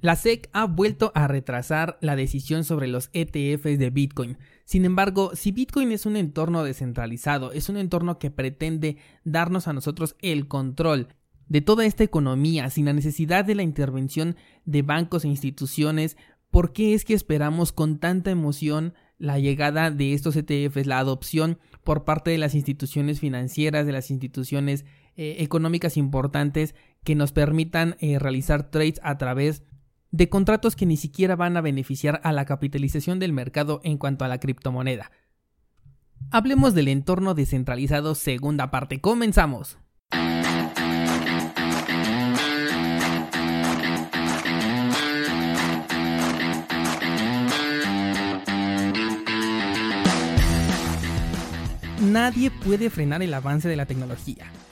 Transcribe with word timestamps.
La 0.00 0.14
SEC 0.14 0.48
ha 0.52 0.66
vuelto 0.66 1.10
a 1.16 1.26
retrasar 1.26 1.98
la 2.00 2.14
decisión 2.14 2.62
sobre 2.62 2.86
los 2.86 3.10
ETFs 3.12 3.78
de 3.78 3.90
Bitcoin. 3.90 4.38
Sin 4.64 4.84
embargo, 4.84 5.32
si 5.34 5.50
Bitcoin 5.50 5.90
es 5.90 6.06
un 6.06 6.16
entorno 6.16 6.62
descentralizado, 6.62 7.50
es 7.52 7.68
un 7.68 7.76
entorno 7.76 8.18
que 8.20 8.30
pretende 8.30 8.96
darnos 9.24 9.66
a 9.66 9.72
nosotros 9.72 10.14
el 10.20 10.46
control 10.46 11.08
de 11.48 11.62
toda 11.62 11.84
esta 11.84 12.04
economía 12.04 12.70
sin 12.70 12.84
la 12.84 12.92
necesidad 12.92 13.44
de 13.44 13.56
la 13.56 13.62
intervención 13.64 14.36
de 14.66 14.82
bancos 14.82 15.24
e 15.24 15.28
instituciones, 15.28 16.16
¿por 16.50 16.72
qué 16.72 16.94
es 16.94 17.04
que 17.04 17.14
esperamos 17.14 17.72
con 17.72 17.98
tanta 17.98 18.30
emoción 18.30 18.94
la 19.18 19.40
llegada 19.40 19.90
de 19.90 20.14
estos 20.14 20.36
ETFs, 20.36 20.86
la 20.86 21.00
adopción 21.00 21.58
por 21.82 22.04
parte 22.04 22.30
de 22.30 22.38
las 22.38 22.54
instituciones 22.54 23.18
financieras, 23.18 23.84
de 23.84 23.92
las 23.92 24.10
instituciones 24.12 24.84
eh, 25.16 25.36
económicas 25.40 25.96
importantes 25.96 26.76
que 27.02 27.16
nos 27.16 27.32
permitan 27.32 27.96
eh, 27.98 28.20
realizar 28.20 28.70
trades 28.70 29.00
a 29.02 29.18
través 29.18 29.64
de 30.10 30.28
contratos 30.28 30.76
que 30.76 30.86
ni 30.86 30.96
siquiera 30.96 31.36
van 31.36 31.56
a 31.56 31.60
beneficiar 31.60 32.20
a 32.24 32.32
la 32.32 32.44
capitalización 32.44 33.18
del 33.18 33.32
mercado 33.32 33.80
en 33.84 33.98
cuanto 33.98 34.24
a 34.24 34.28
la 34.28 34.40
criptomoneda. 34.40 35.10
Hablemos 36.30 36.74
del 36.74 36.88
entorno 36.88 37.34
descentralizado 37.34 38.14
segunda 38.14 38.70
parte. 38.70 39.00
Comenzamos. 39.00 39.78
Nadie 52.00 52.50
puede 52.50 52.90
frenar 52.90 53.22
el 53.22 53.34
avance 53.34 53.68
de 53.68 53.76
la 53.76 53.86
tecnología. 53.86 54.50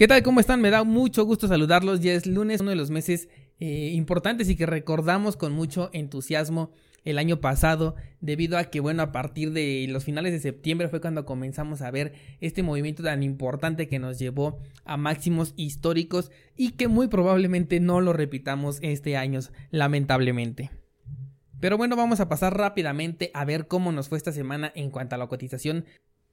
¿Qué 0.00 0.08
tal? 0.08 0.22
¿Cómo 0.22 0.40
están? 0.40 0.62
Me 0.62 0.70
da 0.70 0.82
mucho 0.82 1.26
gusto 1.26 1.46
saludarlos. 1.46 2.00
Ya 2.00 2.14
es 2.14 2.26
lunes, 2.26 2.62
uno 2.62 2.70
de 2.70 2.76
los 2.76 2.88
meses 2.88 3.28
eh, 3.58 3.90
importantes 3.92 4.48
y 4.48 4.56
que 4.56 4.64
recordamos 4.64 5.36
con 5.36 5.52
mucho 5.52 5.90
entusiasmo 5.92 6.70
el 7.04 7.18
año 7.18 7.42
pasado, 7.42 7.96
debido 8.22 8.56
a 8.56 8.64
que, 8.64 8.80
bueno, 8.80 9.02
a 9.02 9.12
partir 9.12 9.52
de 9.52 9.86
los 9.90 10.04
finales 10.04 10.32
de 10.32 10.40
septiembre 10.40 10.88
fue 10.88 11.02
cuando 11.02 11.26
comenzamos 11.26 11.82
a 11.82 11.90
ver 11.90 12.14
este 12.40 12.62
movimiento 12.62 13.02
tan 13.02 13.22
importante 13.22 13.88
que 13.88 13.98
nos 13.98 14.18
llevó 14.18 14.58
a 14.86 14.96
máximos 14.96 15.52
históricos 15.56 16.30
y 16.56 16.70
que 16.70 16.88
muy 16.88 17.08
probablemente 17.08 17.78
no 17.78 18.00
lo 18.00 18.14
repitamos 18.14 18.78
este 18.80 19.18
año, 19.18 19.40
lamentablemente. 19.70 20.70
Pero 21.60 21.76
bueno, 21.76 21.94
vamos 21.94 22.20
a 22.20 22.28
pasar 22.30 22.56
rápidamente 22.56 23.30
a 23.34 23.44
ver 23.44 23.66
cómo 23.66 23.92
nos 23.92 24.08
fue 24.08 24.16
esta 24.16 24.32
semana 24.32 24.72
en 24.74 24.90
cuanto 24.90 25.16
a 25.16 25.18
la 25.18 25.26
cotización 25.26 25.84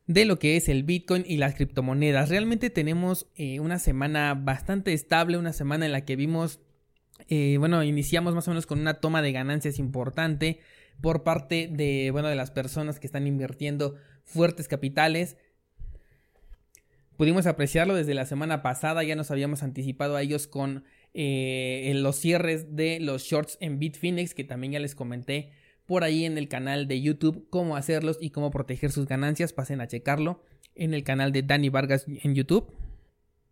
de 0.07 0.23
lo 0.23 0.39
que 0.39 0.55
es 0.55 0.69
el 0.69 0.83
Bitcoin 0.83 1.25
y 1.27 1.37
las 1.37 1.55
criptomonedas. 1.55 2.29
Realmente 2.29 2.69
tenemos 2.69 3.27
eh, 3.35 3.59
una 3.59 3.77
semana 3.77 4.33
bastante 4.33 4.93
estable, 4.93 5.37
una 5.37 5.53
semana 5.53 5.85
en 5.85 5.91
la 5.91 6.05
que 6.05 6.15
vimos, 6.15 6.61
eh, 7.27 7.57
bueno, 7.59 7.83
iniciamos 7.83 8.33
más 8.33 8.47
o 8.47 8.51
menos 8.51 8.65
con 8.65 8.79
una 8.79 8.95
toma 8.95 9.21
de 9.21 9.33
ganancias 9.33 9.79
importante 9.79 10.59
por 11.01 11.23
parte 11.23 11.69
de, 11.71 12.09
bueno, 12.11 12.29
de 12.29 12.35
las 12.35 12.51
personas 12.51 12.99
que 12.99 13.07
están 13.07 13.27
invirtiendo 13.27 13.95
fuertes 14.23 14.69
capitales. 14.69 15.35
Pudimos 17.17 17.45
apreciarlo 17.45 17.93
desde 17.95 18.13
la 18.13 18.25
semana 18.25 18.61
pasada, 18.61 19.03
ya 19.03 19.15
nos 19.15 19.29
habíamos 19.29 19.61
anticipado 19.61 20.15
a 20.15 20.21
ellos 20.21 20.47
con 20.47 20.85
eh, 21.13 21.91
los 21.95 22.15
cierres 22.15 22.75
de 22.75 22.99
los 23.01 23.23
shorts 23.23 23.57
en 23.59 23.79
Bitfinex, 23.79 24.33
que 24.33 24.43
también 24.43 24.73
ya 24.73 24.79
les 24.79 24.95
comenté 24.95 25.51
por 25.87 26.03
ahí 26.03 26.25
en 26.25 26.37
el 26.37 26.47
canal 26.47 26.87
de 26.87 27.01
YouTube 27.01 27.47
cómo 27.49 27.75
hacerlos 27.75 28.17
y 28.21 28.29
cómo 28.29 28.51
proteger 28.51 28.91
sus 28.91 29.07
ganancias. 29.07 29.53
Pasen 29.53 29.81
a 29.81 29.87
checarlo 29.87 30.43
en 30.75 30.93
el 30.93 31.03
canal 31.03 31.31
de 31.31 31.41
Dani 31.41 31.69
Vargas 31.69 32.05
en 32.07 32.35
YouTube. 32.35 32.71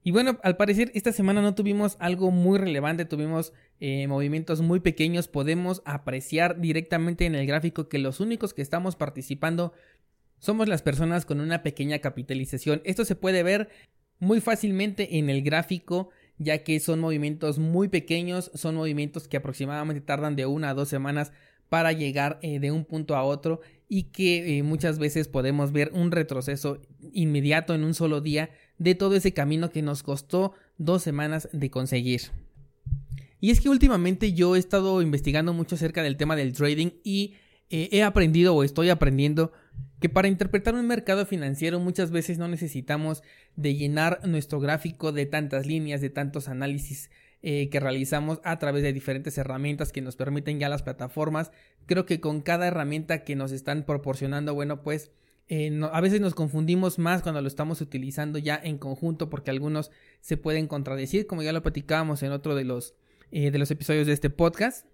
Y 0.03 0.11
bueno, 0.11 0.37
al 0.43 0.55
parecer 0.55 0.91
esta 0.93 1.11
semana 1.11 1.41
no 1.41 1.55
tuvimos 1.55 1.97
algo 1.99 2.29
muy 2.29 2.59
relevante, 2.59 3.05
tuvimos 3.05 3.53
eh, 3.79 4.07
movimientos 4.07 4.61
muy 4.61 4.79
pequeños, 4.79 5.27
podemos 5.27 5.81
apreciar 5.83 6.61
directamente 6.61 7.25
en 7.25 7.33
el 7.33 7.47
gráfico 7.47 7.89
que 7.89 7.97
los 7.97 8.19
únicos 8.19 8.53
que 8.53 8.61
estamos 8.61 8.95
participando 8.95 9.73
somos 10.37 10.67
las 10.67 10.83
personas 10.83 11.25
con 11.25 11.39
una 11.39 11.63
pequeña 11.63 11.97
capitalización. 11.99 12.81
Esto 12.85 13.03
se 13.03 13.15
puede 13.15 13.41
ver 13.41 13.69
muy 14.19 14.41
fácilmente 14.41 15.17
en 15.17 15.31
el 15.31 15.41
gráfico 15.41 16.11
ya 16.37 16.63
que 16.63 16.79
son 16.79 16.99
movimientos 16.99 17.59
muy 17.59 17.87
pequeños, 17.87 18.51
son 18.53 18.75
movimientos 18.75 19.27
que 19.27 19.37
aproximadamente 19.37 20.01
tardan 20.01 20.35
de 20.35 20.45
una 20.45 20.69
a 20.69 20.73
dos 20.73 20.89
semanas 20.89 21.31
para 21.69 21.91
llegar 21.91 22.39
eh, 22.41 22.59
de 22.59 22.71
un 22.71 22.85
punto 22.85 23.15
a 23.15 23.23
otro 23.23 23.61
y 23.87 24.03
que 24.03 24.57
eh, 24.57 24.63
muchas 24.63 24.99
veces 24.99 25.27
podemos 25.27 25.71
ver 25.71 25.91
un 25.93 26.11
retroceso 26.11 26.81
inmediato 27.13 27.73
en 27.73 27.83
un 27.83 27.93
solo 27.93 28.21
día 28.21 28.49
de 28.77 28.95
todo 28.95 29.15
ese 29.15 29.33
camino 29.33 29.69
que 29.69 29.81
nos 29.81 30.03
costó 30.03 30.53
dos 30.77 31.03
semanas 31.03 31.49
de 31.51 31.69
conseguir. 31.69 32.21
Y 33.39 33.51
es 33.51 33.61
que 33.61 33.69
últimamente 33.69 34.33
yo 34.33 34.55
he 34.55 34.59
estado 34.59 35.01
investigando 35.01 35.53
mucho 35.53 35.75
acerca 35.75 36.01
del 36.01 36.17
tema 36.17 36.35
del 36.35 36.53
trading 36.53 36.91
y 37.03 37.35
eh, 37.69 37.89
he 37.91 38.03
aprendido 38.03 38.55
o 38.55 38.63
estoy 38.63 38.89
aprendiendo 38.89 39.51
que 39.99 40.09
para 40.09 40.27
interpretar 40.27 40.75
un 40.75 40.87
mercado 40.87 41.25
financiero 41.25 41.79
muchas 41.79 42.11
veces 42.11 42.37
no 42.37 42.47
necesitamos 42.47 43.23
de 43.55 43.75
llenar 43.75 44.19
nuestro 44.27 44.59
gráfico 44.59 45.11
de 45.11 45.25
tantas 45.25 45.65
líneas, 45.65 46.01
de 46.01 46.09
tantos 46.09 46.47
análisis 46.47 47.09
eh, 47.47 47.69
que 47.69 47.79
realizamos 47.79 48.41
a 48.43 48.57
través 48.57 48.81
de 48.81 48.91
diferentes 48.91 49.37
herramientas 49.37 49.91
que 49.91 50.01
nos 50.01 50.15
permiten 50.15 50.59
ya 50.59 50.67
las 50.67 50.81
plataformas. 50.81 51.51
Creo 51.85 52.07
que 52.07 52.19
con 52.19 52.41
cada 52.41 52.65
herramienta 52.65 53.23
que 53.23 53.35
nos 53.35 53.51
están 53.51 53.83
proporcionando, 53.83 54.55
bueno, 54.55 54.81
pues 54.81 55.11
eh, 55.47 55.79
a 55.91 56.01
veces 56.01 56.21
nos 56.21 56.33
confundimos 56.33 56.97
más 56.97 57.21
cuando 57.21 57.43
lo 57.43 57.47
estamos 57.47 57.81
utilizando 57.81 58.39
ya 58.39 58.59
en 58.63 58.79
conjunto 58.79 59.29
porque 59.29 59.51
algunos 59.51 59.91
se 60.21 60.37
pueden 60.37 60.65
contradecir, 60.65 61.27
como 61.27 61.43
ya 61.43 61.53
lo 61.53 61.61
platicábamos 61.61 62.23
en 62.23 62.31
otro 62.31 62.55
de 62.55 62.63
los, 62.63 62.95
eh, 63.29 63.51
de 63.51 63.59
los 63.59 63.69
episodios 63.69 64.07
de 64.07 64.13
este 64.13 64.31
podcast. 64.31 64.87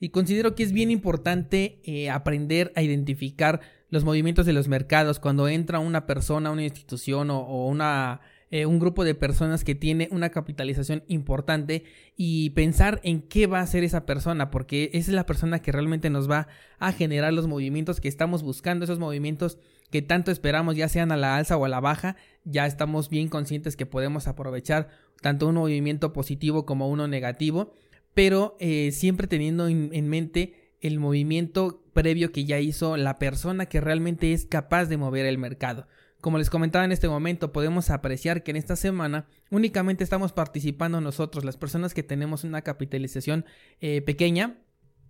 Y 0.00 0.08
considero 0.08 0.54
que 0.54 0.62
es 0.62 0.72
bien 0.72 0.90
importante 0.90 1.82
aprender 2.10 2.72
a 2.76 2.82
identificar 2.82 3.60
los 3.90 4.04
movimientos 4.04 4.46
de 4.46 4.54
los 4.54 4.68
mercados 4.68 5.20
cuando 5.20 5.48
entra 5.48 5.80
una 5.80 6.06
persona, 6.06 6.50
una 6.50 6.64
institución 6.64 7.30
o 7.30 7.66
una 7.66 8.22
eh, 8.52 8.66
un 8.66 8.78
grupo 8.78 9.02
de 9.02 9.14
personas 9.14 9.64
que 9.64 9.74
tiene 9.74 10.08
una 10.10 10.28
capitalización 10.28 11.04
importante 11.08 11.84
y 12.16 12.50
pensar 12.50 13.00
en 13.02 13.22
qué 13.22 13.46
va 13.46 13.60
a 13.60 13.62
hacer 13.62 13.82
esa 13.82 14.04
persona, 14.04 14.50
porque 14.50 14.90
esa 14.92 15.10
es 15.10 15.14
la 15.14 15.24
persona 15.24 15.62
que 15.62 15.72
realmente 15.72 16.10
nos 16.10 16.30
va 16.30 16.48
a 16.78 16.92
generar 16.92 17.32
los 17.32 17.46
movimientos 17.46 17.98
que 17.98 18.08
estamos 18.08 18.42
buscando, 18.42 18.84
esos 18.84 18.98
movimientos 18.98 19.58
que 19.90 20.02
tanto 20.02 20.30
esperamos, 20.30 20.76
ya 20.76 20.90
sean 20.90 21.12
a 21.12 21.16
la 21.16 21.38
alza 21.38 21.56
o 21.56 21.64
a 21.64 21.70
la 21.70 21.80
baja, 21.80 22.16
ya 22.44 22.66
estamos 22.66 23.08
bien 23.08 23.28
conscientes 23.28 23.74
que 23.74 23.86
podemos 23.86 24.28
aprovechar 24.28 24.90
tanto 25.22 25.48
un 25.48 25.54
movimiento 25.54 26.12
positivo 26.12 26.66
como 26.66 26.90
uno 26.90 27.08
negativo, 27.08 27.72
pero 28.12 28.58
eh, 28.60 28.92
siempre 28.92 29.28
teniendo 29.28 29.66
en 29.66 30.08
mente 30.08 30.76
el 30.82 30.98
movimiento 31.00 31.82
previo 31.94 32.32
que 32.32 32.44
ya 32.44 32.60
hizo 32.60 32.98
la 32.98 33.18
persona 33.18 33.64
que 33.64 33.80
realmente 33.80 34.34
es 34.34 34.44
capaz 34.44 34.86
de 34.86 34.98
mover 34.98 35.24
el 35.24 35.38
mercado. 35.38 35.86
Como 36.22 36.38
les 36.38 36.50
comentaba 36.50 36.84
en 36.84 36.92
este 36.92 37.08
momento, 37.08 37.50
podemos 37.50 37.90
apreciar 37.90 38.44
que 38.44 38.52
en 38.52 38.56
esta 38.56 38.76
semana 38.76 39.26
únicamente 39.50 40.04
estamos 40.04 40.32
participando 40.32 41.00
nosotros, 41.00 41.44
las 41.44 41.56
personas 41.56 41.94
que 41.94 42.04
tenemos 42.04 42.44
una 42.44 42.62
capitalización 42.62 43.44
eh, 43.80 44.02
pequeña, 44.02 44.56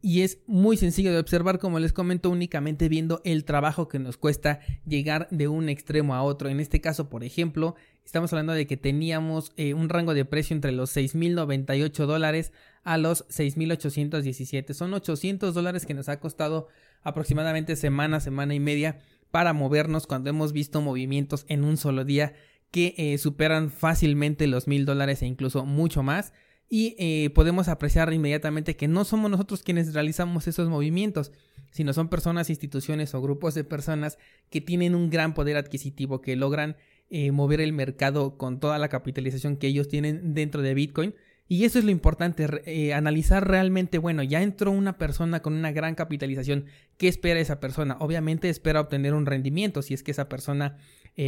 y 0.00 0.23
es 0.23 0.38
muy 0.47 0.79
sencillo 0.79 1.12
de 1.12 1.19
observar, 1.19 1.59
como 1.59 1.79
les 1.79 1.93
comento, 1.93 2.31
únicamente 2.31 2.88
viendo 2.88 3.20
el 3.25 3.44
trabajo 3.44 3.88
que 3.88 3.99
nos 3.99 4.17
cuesta 4.17 4.61
llegar 4.87 5.29
de 5.31 5.49
un 5.49 5.69
extremo 5.69 6.14
a 6.14 6.23
otro. 6.23 6.49
En 6.49 6.61
este 6.61 6.81
caso, 6.81 7.11
por 7.11 7.25
ejemplo, 7.25 7.76
estamos 8.06 8.32
hablando 8.32 8.55
de 8.55 8.67
que 8.67 8.79
teníamos 8.79 9.53
eh, 9.58 9.75
un 9.75 9.91
rango 9.91 10.15
de 10.15 10.25
precio 10.25 10.56
entre 10.56 10.73
los 10.73 10.97
6.098 10.97 12.06
dólares 12.06 12.53
a 12.85 12.97
los 12.97 13.29
6.817. 13.29 14.73
Son 14.73 14.94
800 14.94 15.53
dólares 15.53 15.85
que 15.85 15.93
nos 15.93 16.08
ha 16.08 16.19
costado 16.19 16.69
aproximadamente 17.03 17.76
semana, 17.76 18.19
semana 18.19 18.55
y 18.55 18.61
media 18.61 18.99
para 19.32 19.52
movernos 19.52 20.06
cuando 20.06 20.31
hemos 20.31 20.52
visto 20.52 20.81
movimientos 20.81 21.44
en 21.49 21.64
un 21.64 21.76
solo 21.76 22.05
día 22.05 22.34
que 22.70 22.94
eh, 22.96 23.19
superan 23.19 23.70
fácilmente 23.70 24.46
los 24.46 24.69
mil 24.69 24.84
dólares 24.84 25.23
e 25.23 25.26
incluso 25.26 25.67
mucho 25.67 26.05
más 26.05 26.32
y 26.69 26.96
eh, 26.99 27.29
podemos 27.31 27.69
apreciar 27.69 28.11
inmediatamente 28.14 28.76
que 28.76 28.88
no 28.88 29.05
somos 29.05 29.31
nosotros 29.31 29.62
quienes 29.62 29.93
realizamos 29.93 30.49
esos 30.49 30.70
movimientos, 30.70 31.31
sino 31.70 31.93
son 31.93 32.08
personas, 32.08 32.49
instituciones 32.49 33.14
o 33.14 33.20
grupos 33.20 33.52
de 33.52 33.62
personas 33.62 34.17
que 34.49 34.62
tienen 34.62 34.94
un 34.94 35.11
gran 35.11 35.34
poder 35.34 35.58
adquisitivo, 35.58 36.23
que 36.23 36.34
logran 36.34 36.76
eh, 37.11 37.31
mover 37.31 37.61
el 37.61 37.75
mercado 37.75 38.38
con 38.38 38.58
toda 38.58 38.79
la 38.79 38.88
capitalización 38.88 39.58
que 39.58 39.67
ellos 39.67 39.88
tienen 39.88 40.32
dentro 40.32 40.62
de 40.62 40.73
Bitcoin. 40.73 41.14
Y 41.49 41.65
eso 41.65 41.79
es 41.79 41.85
lo 41.85 41.91
importante, 41.91 42.47
eh, 42.65 42.94
analizar 42.94 43.47
realmente, 43.47 43.99
bueno, 43.99 44.23
ya 44.23 44.43
entró 44.43 44.71
una 44.71 44.97
persona 44.97 45.41
con 45.41 45.53
una 45.53 45.71
gran 45.71 45.94
capitalización, 45.94 46.67
¿qué 46.97 47.09
espera 47.09 47.41
esa 47.41 47.61
persona? 47.61 47.97
Obviamente 48.00 48.49
espera 48.49 48.81
obtener 48.81 49.12
un 49.12 49.27
rendimiento 49.27 49.83
si 49.83 49.93
es 49.93 50.03
que 50.03 50.12
esa 50.12 50.29
persona 50.29 50.79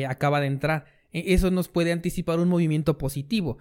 acaba 0.09 0.41
de 0.41 0.47
entrar. 0.47 0.87
E, 1.13 1.35
eso 1.35 1.51
nos 1.51 1.69
puede 1.69 1.93
anticipar 1.93 2.39
un 2.39 2.49
movimiento 2.49 2.97
positivo. 2.99 3.59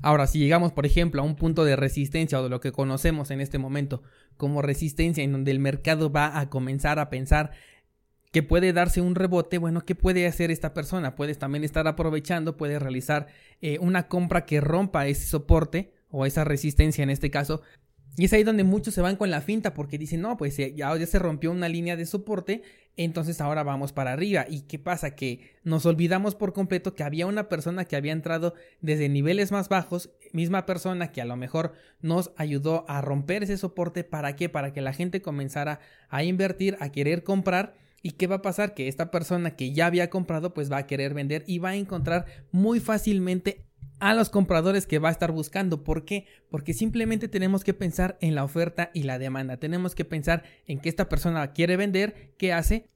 Ahora, 0.00 0.26
si 0.26 0.38
llegamos, 0.38 0.72
por 0.72 0.86
ejemplo, 0.86 1.22
a 1.22 1.24
un 1.24 1.36
punto 1.36 1.64
de 1.64 1.76
resistencia 1.76 2.40
o 2.40 2.42
de 2.42 2.50
lo 2.50 2.60
que 2.60 2.72
conocemos 2.72 3.30
en 3.30 3.40
este 3.40 3.58
momento 3.58 4.02
como 4.36 4.62
resistencia 4.62 5.22
en 5.22 5.32
donde 5.32 5.50
el 5.50 5.58
mercado 5.58 6.10
va 6.10 6.38
a 6.38 6.50
comenzar 6.50 6.98
a 6.98 7.08
pensar 7.08 7.52
que 8.32 8.42
puede 8.42 8.72
darse 8.72 9.00
un 9.00 9.14
rebote, 9.14 9.58
bueno, 9.58 9.84
¿qué 9.84 9.94
puede 9.94 10.26
hacer 10.26 10.50
esta 10.50 10.74
persona? 10.74 11.14
Puedes 11.14 11.38
también 11.38 11.62
estar 11.64 11.86
aprovechando, 11.86 12.56
puede 12.56 12.78
realizar 12.78 13.28
eh, 13.60 13.78
una 13.80 14.08
compra 14.08 14.44
que 14.46 14.60
rompa 14.60 15.06
ese 15.06 15.26
soporte 15.26 15.92
o 16.10 16.26
esa 16.26 16.42
resistencia 16.42 17.04
en 17.04 17.10
este 17.10 17.30
caso 17.30 17.62
y 18.16 18.26
es 18.26 18.32
ahí 18.34 18.44
donde 18.44 18.64
muchos 18.64 18.92
se 18.92 19.00
van 19.00 19.16
con 19.16 19.30
la 19.30 19.40
finta 19.40 19.72
porque 19.72 19.96
dicen, 19.96 20.20
no, 20.20 20.36
pues 20.36 20.56
ya, 20.58 20.68
ya 20.68 21.06
se 21.06 21.18
rompió 21.18 21.50
una 21.50 21.68
línea 21.68 21.96
de 21.96 22.04
soporte, 22.04 22.62
entonces 22.94 23.40
ahora 23.40 23.62
vamos 23.62 23.92
para 23.92 24.12
arriba. 24.12 24.44
¿Y 24.50 24.62
qué 24.62 24.78
pasa? 24.78 25.14
Que 25.14 25.56
nos 25.64 25.86
olvidamos 25.86 26.34
por 26.34 26.52
completo 26.52 26.94
que 26.94 27.04
había 27.04 27.26
una 27.26 27.48
persona 27.48 27.86
que 27.86 27.96
había 27.96 28.12
entrado 28.12 28.54
desde 28.82 29.08
niveles 29.08 29.50
más 29.50 29.70
bajos, 29.70 30.10
misma 30.32 30.66
persona 30.66 31.10
que 31.10 31.22
a 31.22 31.24
lo 31.24 31.36
mejor 31.36 31.72
nos 32.02 32.32
ayudó 32.36 32.84
a 32.86 33.00
romper 33.00 33.44
ese 33.44 33.56
soporte. 33.56 34.04
¿Para 34.04 34.36
qué? 34.36 34.50
Para 34.50 34.74
que 34.74 34.82
la 34.82 34.92
gente 34.92 35.22
comenzara 35.22 35.80
a 36.10 36.22
invertir, 36.22 36.76
a 36.80 36.92
querer 36.92 37.24
comprar. 37.24 37.81
¿Y 38.02 38.12
qué 38.12 38.26
va 38.26 38.36
a 38.36 38.42
pasar? 38.42 38.74
Que 38.74 38.88
esta 38.88 39.10
persona 39.10 39.54
que 39.56 39.72
ya 39.72 39.86
había 39.86 40.10
comprado 40.10 40.52
pues 40.52 40.70
va 40.70 40.78
a 40.78 40.86
querer 40.86 41.14
vender 41.14 41.44
y 41.46 41.58
va 41.58 41.70
a 41.70 41.76
encontrar 41.76 42.26
muy 42.50 42.80
fácilmente 42.80 43.64
a 44.00 44.14
los 44.14 44.30
compradores 44.30 44.86
que 44.86 44.98
va 44.98 45.10
a 45.10 45.12
estar 45.12 45.30
buscando. 45.30 45.84
¿Por 45.84 46.04
qué? 46.04 46.26
Porque 46.50 46.74
simplemente 46.74 47.28
tenemos 47.28 47.62
que 47.62 47.72
pensar 47.72 48.18
en 48.20 48.34
la 48.34 48.42
oferta 48.42 48.90
y 48.92 49.04
la 49.04 49.20
demanda. 49.20 49.58
Tenemos 49.58 49.94
que 49.94 50.04
pensar 50.04 50.42
en 50.66 50.80
que 50.80 50.88
esta 50.88 51.08
persona 51.08 51.52
quiere 51.52 51.76
vender, 51.76 52.32
¿qué 52.36 52.52
hace? 52.52 52.88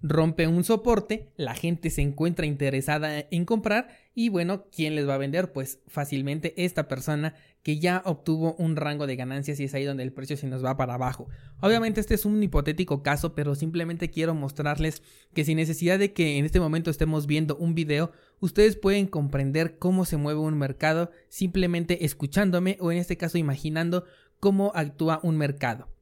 Rompe 0.00 0.46
un 0.46 0.64
soporte, 0.64 1.28
la 1.36 1.54
gente 1.54 1.90
se 1.90 2.00
encuentra 2.00 2.46
interesada 2.46 3.26
en 3.30 3.44
comprar 3.44 3.88
y 4.18 4.30
bueno, 4.30 4.64
¿quién 4.74 4.94
les 4.94 5.06
va 5.06 5.14
a 5.14 5.18
vender? 5.18 5.52
Pues 5.52 5.80
fácilmente 5.88 6.54
esta 6.64 6.88
persona 6.88 7.34
que 7.62 7.78
ya 7.78 8.00
obtuvo 8.06 8.54
un 8.54 8.74
rango 8.74 9.06
de 9.06 9.14
ganancias 9.14 9.60
y 9.60 9.64
es 9.64 9.74
ahí 9.74 9.84
donde 9.84 10.04
el 10.04 10.12
precio 10.14 10.38
se 10.38 10.46
nos 10.46 10.64
va 10.64 10.78
para 10.78 10.94
abajo. 10.94 11.28
Obviamente 11.60 12.00
este 12.00 12.14
es 12.14 12.24
un 12.24 12.42
hipotético 12.42 13.02
caso, 13.02 13.34
pero 13.34 13.54
simplemente 13.54 14.08
quiero 14.08 14.34
mostrarles 14.34 15.02
que 15.34 15.44
sin 15.44 15.58
necesidad 15.58 15.98
de 15.98 16.14
que 16.14 16.38
en 16.38 16.46
este 16.46 16.60
momento 16.60 16.90
estemos 16.90 17.26
viendo 17.26 17.56
un 17.56 17.74
video, 17.74 18.10
ustedes 18.40 18.76
pueden 18.76 19.06
comprender 19.06 19.76
cómo 19.76 20.06
se 20.06 20.16
mueve 20.16 20.40
un 20.40 20.56
mercado 20.56 21.10
simplemente 21.28 22.06
escuchándome 22.06 22.78
o 22.80 22.90
en 22.90 22.96
este 22.96 23.18
caso 23.18 23.36
imaginando 23.36 24.06
cómo 24.40 24.72
actúa 24.74 25.20
un 25.22 25.36
mercado. 25.36 25.95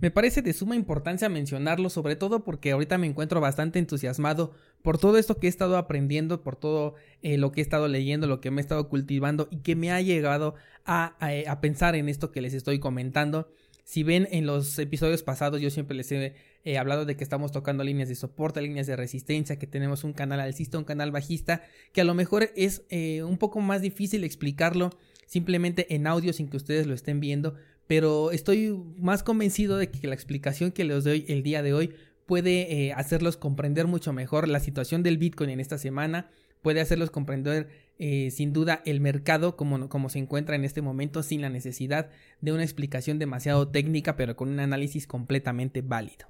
Me 0.00 0.12
parece 0.12 0.42
de 0.42 0.52
suma 0.52 0.76
importancia 0.76 1.28
mencionarlo, 1.28 1.90
sobre 1.90 2.14
todo 2.14 2.44
porque 2.44 2.70
ahorita 2.70 2.98
me 2.98 3.08
encuentro 3.08 3.40
bastante 3.40 3.80
entusiasmado 3.80 4.52
por 4.82 4.96
todo 4.96 5.18
esto 5.18 5.38
que 5.38 5.48
he 5.48 5.50
estado 5.50 5.76
aprendiendo, 5.76 6.42
por 6.44 6.54
todo 6.54 6.94
eh, 7.22 7.36
lo 7.36 7.50
que 7.50 7.60
he 7.60 7.62
estado 7.62 7.88
leyendo, 7.88 8.28
lo 8.28 8.40
que 8.40 8.52
me 8.52 8.60
he 8.60 8.62
estado 8.62 8.88
cultivando 8.88 9.48
y 9.50 9.56
que 9.58 9.74
me 9.74 9.90
ha 9.90 10.00
llegado 10.00 10.54
a, 10.84 11.16
a, 11.20 11.60
pensar 11.60 11.96
en 11.96 12.08
esto 12.08 12.30
que 12.30 12.40
les 12.40 12.54
estoy 12.54 12.78
comentando. 12.78 13.50
Si 13.82 14.04
ven 14.04 14.28
en 14.30 14.46
los 14.46 14.78
episodios 14.78 15.24
pasados 15.24 15.60
yo 15.60 15.70
siempre 15.70 15.96
les 15.96 16.12
he 16.12 16.78
hablado 16.78 17.04
de 17.04 17.16
que 17.16 17.24
estamos 17.24 17.50
tocando 17.50 17.82
líneas 17.82 18.08
de 18.08 18.14
soporte, 18.14 18.62
líneas 18.62 18.86
de 18.86 18.94
resistencia, 18.94 19.58
que 19.58 19.66
tenemos 19.66 20.04
un 20.04 20.12
canal 20.12 20.38
alcista, 20.38 20.78
un 20.78 20.84
canal 20.84 21.10
bajista, 21.10 21.62
que 21.92 22.02
a 22.02 22.04
lo 22.04 22.14
mejor 22.14 22.50
es 22.54 22.82
eh, 22.90 23.24
un 23.24 23.38
poco 23.38 23.60
más 23.60 23.80
difícil 23.80 24.22
explicarlo 24.22 24.90
simplemente 25.26 25.94
en 25.94 26.06
audio 26.06 26.32
sin 26.32 26.48
que 26.48 26.56
ustedes 26.56 26.86
lo 26.86 26.94
estén 26.94 27.20
viendo, 27.20 27.54
pero 27.88 28.30
estoy 28.30 28.78
más 28.98 29.24
convencido 29.24 29.76
de 29.78 29.90
que 29.90 30.06
la 30.06 30.14
explicación 30.14 30.70
que 30.70 30.84
les 30.84 31.02
doy 31.02 31.24
el 31.26 31.42
día 31.42 31.62
de 31.62 31.72
hoy 31.72 31.94
puede 32.26 32.86
eh, 32.86 32.92
hacerlos 32.92 33.38
comprender 33.38 33.86
mucho 33.86 34.12
mejor 34.12 34.46
la 34.46 34.60
situación 34.60 35.02
del 35.02 35.16
Bitcoin 35.16 35.50
en 35.50 35.60
esta 35.60 35.78
semana, 35.78 36.30
puede 36.60 36.82
hacerlos 36.82 37.10
comprender 37.10 37.68
eh, 37.98 38.30
sin 38.30 38.52
duda 38.52 38.82
el 38.84 39.00
mercado 39.00 39.56
como, 39.56 39.88
como 39.88 40.10
se 40.10 40.18
encuentra 40.18 40.54
en 40.54 40.64
este 40.64 40.82
momento 40.82 41.22
sin 41.22 41.40
la 41.40 41.48
necesidad 41.48 42.10
de 42.42 42.52
una 42.52 42.62
explicación 42.62 43.18
demasiado 43.18 43.68
técnica, 43.68 44.16
pero 44.16 44.36
con 44.36 44.50
un 44.50 44.60
análisis 44.60 45.06
completamente 45.06 45.80
válido. 45.80 46.26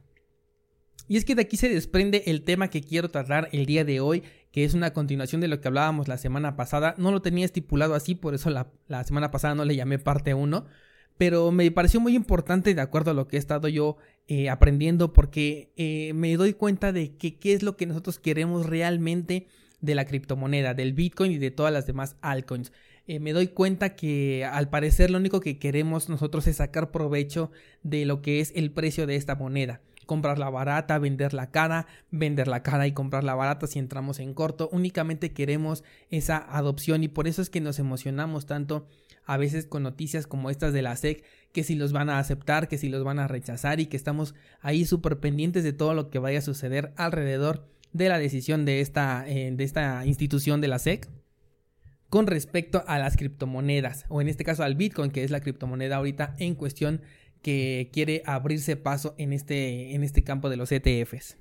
Y 1.08 1.16
es 1.16 1.24
que 1.24 1.34
de 1.34 1.42
aquí 1.42 1.56
se 1.56 1.68
desprende 1.70 2.22
el 2.26 2.44
tema 2.44 2.68
que 2.68 2.82
quiero 2.82 3.08
tratar 3.08 3.48
el 3.52 3.66
día 3.66 3.84
de 3.84 3.98
hoy, 3.98 4.22
que 4.52 4.64
es 4.64 4.74
una 4.74 4.92
continuación 4.92 5.40
de 5.40 5.48
lo 5.48 5.60
que 5.60 5.66
hablábamos 5.66 6.06
la 6.06 6.18
semana 6.18 6.54
pasada. 6.54 6.94
No 6.98 7.10
lo 7.10 7.22
tenía 7.22 7.46
estipulado 7.46 7.94
así, 7.94 8.14
por 8.14 8.34
eso 8.34 8.50
la, 8.50 8.70
la 8.86 9.02
semana 9.04 9.30
pasada 9.30 9.54
no 9.54 9.64
le 9.64 9.74
llamé 9.74 9.98
parte 9.98 10.34
1, 10.34 10.66
pero 11.18 11.50
me 11.50 11.70
pareció 11.70 12.00
muy 12.00 12.14
importante 12.14 12.74
de 12.74 12.80
acuerdo 12.80 13.10
a 13.10 13.14
lo 13.14 13.26
que 13.28 13.36
he 13.36 13.38
estado 13.40 13.68
yo 13.68 13.96
eh, 14.28 14.48
aprendiendo 14.48 15.12
porque 15.12 15.72
eh, 15.76 16.12
me 16.14 16.36
doy 16.36 16.54
cuenta 16.54 16.92
de 16.92 17.16
que 17.16 17.38
qué 17.38 17.52
es 17.52 17.62
lo 17.62 17.76
que 17.76 17.86
nosotros 17.86 18.18
queremos 18.18 18.66
realmente 18.66 19.48
de 19.80 19.94
la 19.94 20.04
criptomoneda, 20.04 20.74
del 20.74 20.92
Bitcoin 20.92 21.32
y 21.32 21.38
de 21.38 21.50
todas 21.50 21.72
las 21.72 21.86
demás 21.86 22.16
altcoins. 22.20 22.72
Eh, 23.06 23.20
me 23.20 23.32
doy 23.32 23.48
cuenta 23.48 23.96
que 23.96 24.44
al 24.44 24.68
parecer 24.68 25.10
lo 25.10 25.18
único 25.18 25.40
que 25.40 25.58
queremos 25.58 26.08
nosotros 26.08 26.46
es 26.46 26.56
sacar 26.56 26.90
provecho 26.90 27.50
de 27.82 28.04
lo 28.04 28.22
que 28.22 28.40
es 28.40 28.52
el 28.54 28.70
precio 28.70 29.06
de 29.06 29.16
esta 29.16 29.34
moneda. 29.34 29.80
Comprarla 30.06 30.50
barata, 30.50 30.98
venderla 30.98 31.50
cara, 31.50 31.86
venderla 32.10 32.62
cara 32.62 32.86
y 32.86 32.92
comprarla 32.92 33.34
barata 33.34 33.66
si 33.66 33.78
entramos 33.78 34.20
en 34.20 34.34
corto. 34.34 34.68
Únicamente 34.72 35.32
queremos 35.32 35.84
esa 36.10 36.36
adopción 36.36 37.02
y 37.02 37.08
por 37.08 37.28
eso 37.28 37.42
es 37.42 37.50
que 37.50 37.60
nos 37.60 37.78
emocionamos 37.78 38.46
tanto 38.46 38.86
a 39.28 39.36
veces 39.36 39.66
con 39.66 39.82
noticias 39.82 40.26
como 40.26 40.48
estas 40.48 40.72
de 40.72 40.80
la 40.80 40.96
SEC, 40.96 41.22
que 41.52 41.62
si 41.62 41.74
los 41.74 41.92
van 41.92 42.08
a 42.08 42.18
aceptar, 42.18 42.66
que 42.66 42.78
si 42.78 42.88
los 42.88 43.04
van 43.04 43.18
a 43.18 43.28
rechazar 43.28 43.78
y 43.78 43.84
que 43.84 43.98
estamos 43.98 44.34
ahí 44.62 44.86
súper 44.86 45.20
pendientes 45.20 45.64
de 45.64 45.74
todo 45.74 45.92
lo 45.92 46.08
que 46.08 46.18
vaya 46.18 46.38
a 46.38 46.42
suceder 46.42 46.94
alrededor 46.96 47.68
de 47.92 48.08
la 48.08 48.18
decisión 48.18 48.64
de 48.64 48.80
esta, 48.80 49.28
eh, 49.28 49.52
de 49.54 49.64
esta 49.64 50.06
institución 50.06 50.62
de 50.62 50.68
la 50.68 50.78
SEC 50.78 51.10
con 52.08 52.26
respecto 52.26 52.82
a 52.86 52.98
las 52.98 53.18
criptomonedas 53.18 54.06
o 54.08 54.22
en 54.22 54.28
este 54.28 54.44
caso 54.44 54.62
al 54.62 54.76
Bitcoin 54.76 55.10
que 55.10 55.24
es 55.24 55.30
la 55.30 55.40
criptomoneda 55.40 55.96
ahorita 55.96 56.34
en 56.38 56.54
cuestión 56.54 57.02
que 57.42 57.90
quiere 57.92 58.22
abrirse 58.24 58.76
paso 58.76 59.14
en 59.18 59.34
este, 59.34 59.94
en 59.94 60.04
este 60.04 60.24
campo 60.24 60.48
de 60.48 60.56
los 60.56 60.72
ETFs. 60.72 61.36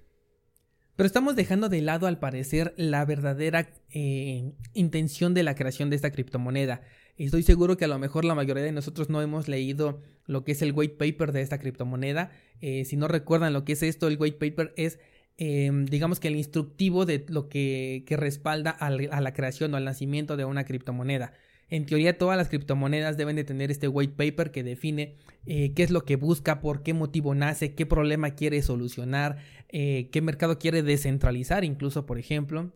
Pero 0.97 1.07
estamos 1.07 1.37
dejando 1.37 1.69
de 1.69 1.81
lado 1.81 2.05
al 2.05 2.19
parecer 2.19 2.73
la 2.75 3.05
verdadera 3.05 3.69
eh, 3.91 4.51
intención 4.73 5.33
de 5.33 5.43
la 5.43 5.55
creación 5.55 5.89
de 5.89 5.95
esta 5.95 6.11
criptomoneda. 6.11 6.81
Estoy 7.17 7.41
seguro 7.41 7.77
que 7.77 7.85
a 7.85 7.87
lo 7.87 7.97
mejor 7.97 8.25
la 8.25 8.35
mayoría 8.35 8.63
de 8.63 8.71
nosotros 8.71 9.09
no 9.09 9.21
hemos 9.21 9.47
leído 9.47 10.01
lo 10.25 10.43
que 10.43 10.51
es 10.51 10.61
el 10.61 10.71
white 10.73 10.95
paper 10.95 11.31
de 11.31 11.41
esta 11.41 11.57
criptomoneda. 11.57 12.31
Eh, 12.61 12.85
si 12.85 12.95
no 12.95 13.07
recuerdan 13.07 13.53
lo 13.53 13.65
que 13.65 13.73
es 13.73 13.83
esto, 13.83 14.07
el 14.07 14.17
white 14.19 14.37
paper 14.37 14.73
es 14.77 14.99
em, 15.37 15.85
digamos 15.85 16.19
que 16.19 16.27
el 16.27 16.35
instructivo 16.35 17.05
de 17.05 17.25
lo 17.27 17.49
que, 17.49 18.03
respalda 18.09 18.71
a 18.71 18.89
la 18.89 19.33
creación 19.33 19.73
o 19.73 19.77
al 19.77 19.85
nacimiento 19.85 20.37
de 20.37 20.45
una 20.45 20.63
criptomoneda. 20.63 21.33
En 21.69 21.85
teoría 21.85 22.17
todas 22.17 22.37
las 22.37 22.47
criptomonedas 22.47 23.17
deben 23.17 23.35
de 23.35 23.43
tener 23.43 23.71
este 23.71 23.87
white 23.87 24.13
paper 24.15 24.51
que 24.51 24.63
define 24.63 25.15
eh, 25.45 25.73
qué 25.73 25.83
es 25.83 25.91
lo 25.91 26.05
que 26.05 26.15
busca, 26.15 26.61
por 26.61 26.81
qué 26.81 26.93
motivo 26.93 27.35
nace, 27.35 27.73
qué 27.73 27.85
problema 27.85 28.31
quiere 28.31 28.61
solucionar, 28.61 29.37
eh, 29.69 30.09
qué 30.11 30.21
mercado 30.21 30.59
quiere 30.59 30.81
descentralizar 30.81 31.65
incluso, 31.65 32.05
por 32.05 32.19
ejemplo. 32.19 32.71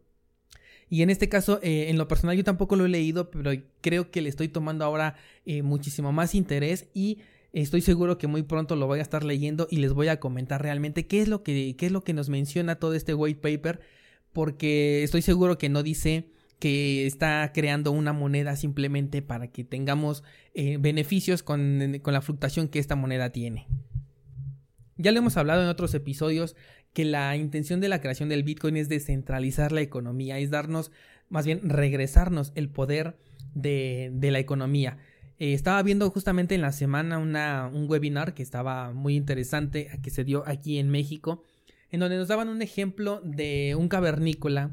Y 0.92 1.04
en 1.04 1.10
este 1.10 1.30
caso, 1.30 1.62
eh, 1.64 1.86
en 1.88 1.98
lo 1.98 2.10
personal 2.10 2.36
yo 2.36 2.44
tampoco 2.44 2.76
lo 2.76 2.86
he 2.86 2.90
leído, 2.90 3.32
pero 3.32 3.52
creo 3.80 4.12
que 4.12 4.22
le 4.22 4.28
estoy 4.28 4.50
tomando 4.50 4.84
ahora 4.84 5.16
eh, 5.46 5.62
muchísimo 5.62 6.12
más 6.12 6.36
interés 6.36 6.90
y 6.94 7.20
estoy 7.54 7.80
seguro 7.80 8.18
que 8.18 8.28
muy 8.28 8.44
pronto 8.44 8.76
lo 8.76 8.88
voy 8.88 9.00
a 9.00 9.02
estar 9.02 9.24
leyendo 9.24 9.70
y 9.72 9.78
les 9.78 9.94
voy 9.94 10.10
a 10.10 10.20
comentar 10.20 10.62
realmente 10.62 11.08
qué 11.08 11.22
es 11.22 11.30
lo 11.30 11.44
que, 11.44 11.78
qué 11.78 11.86
es 11.86 11.94
lo 11.94 12.04
que 12.04 12.12
nos 12.12 12.28
menciona 12.28 12.76
todo 12.76 12.94
este 12.94 13.14
white 13.14 13.40
paper, 13.40 13.80
porque 14.34 15.02
estoy 15.02 15.22
seguro 15.22 15.58
que 15.58 15.70
no 15.70 15.82
dice 15.82 16.28
que 16.60 17.08
está 17.08 17.54
creando 17.54 17.94
una 17.94 18.12
moneda 18.12 18.58
simplemente 18.58 19.22
para 19.22 19.48
que 19.48 19.64
tengamos 19.64 20.26
eh, 20.54 20.76
beneficios 20.78 21.42
con, 21.42 22.00
con 22.02 22.14
la 22.14 22.22
fluctuación 22.22 22.68
que 22.68 22.80
esta 22.80 22.98
moneda 22.98 23.30
tiene. 23.30 23.66
Ya 24.98 25.14
lo 25.14 25.20
hemos 25.20 25.38
hablado 25.38 25.64
en 25.64 25.70
otros 25.70 25.94
episodios 25.94 26.58
que 26.94 27.06
la 27.06 27.36
intención 27.36 27.80
de 27.80 27.90
la 27.90 28.02
creación 28.02 28.30
del 28.30 28.44
Bitcoin 28.44 28.78
es 28.78 28.90
descentralizar 28.90 29.72
la 29.72 29.82
economía, 29.82 30.40
es 30.40 30.50
darnos, 30.50 30.92
más 31.30 31.46
bien 31.46 31.70
regresarnos 31.70 32.52
el 32.56 32.70
poder 32.70 33.18
de, 33.54 34.12
la 34.22 34.40
economía. 34.40 34.98
Eh, 35.40 35.54
estaba 35.54 35.82
viendo 35.84 36.10
justamente 36.10 36.56
en 36.56 36.62
la 36.62 36.72
semana 36.72 37.18
un 37.20 37.90
webinar 37.90 38.34
que 38.34 38.44
estaba 38.44 38.92
muy 38.94 39.16
interesante, 39.16 39.90
que 40.04 40.10
se 40.10 40.24
dio 40.24 40.44
aquí 40.48 40.78
en 40.78 40.90
México, 40.90 41.44
en 41.92 42.00
donde 42.00 42.18
nos 42.18 42.28
daban 42.28 42.50
un 42.50 42.62
ejemplo 42.62 43.22
de 43.24 43.76
un 43.78 43.88
cavernícola 43.88 44.72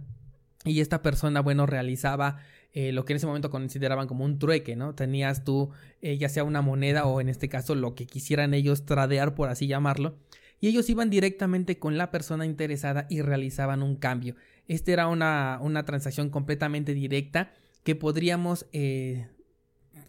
y 0.64 0.80
esta 0.80 1.02
persona, 1.02 1.40
bueno, 1.40 1.66
realizaba 1.66 2.38
eh, 2.75 2.92
lo 2.92 3.04
que 3.04 3.12
en 3.12 3.16
ese 3.16 3.26
momento 3.26 3.50
consideraban 3.50 4.06
como 4.06 4.25
un 4.25 4.38
trueque, 4.38 4.76
¿no? 4.76 4.94
Tenías 4.94 5.44
tú 5.44 5.70
eh, 6.02 6.18
ya 6.18 6.28
sea 6.28 6.44
una 6.44 6.62
moneda 6.62 7.06
o 7.06 7.20
en 7.20 7.28
este 7.28 7.48
caso 7.48 7.75
lo 7.75 7.94
que 7.94 8.06
quisieran 8.06 8.54
ellos 8.54 8.84
tradear, 8.84 9.34
por 9.34 9.48
así 9.48 9.66
llamarlo, 9.66 10.16
y 10.60 10.68
ellos 10.68 10.88
iban 10.90 11.10
directamente 11.10 11.78
con 11.78 11.98
la 11.98 12.10
persona 12.10 12.46
interesada 12.46 13.06
y 13.08 13.22
realizaban 13.22 13.82
un 13.82 13.96
cambio. 13.96 14.34
Esta 14.66 14.92
era 14.92 15.08
una, 15.08 15.58
una 15.62 15.84
transacción 15.84 16.30
completamente 16.30 16.94
directa 16.94 17.52
que 17.84 17.94
podríamos 17.94 18.66
eh, 18.72 19.28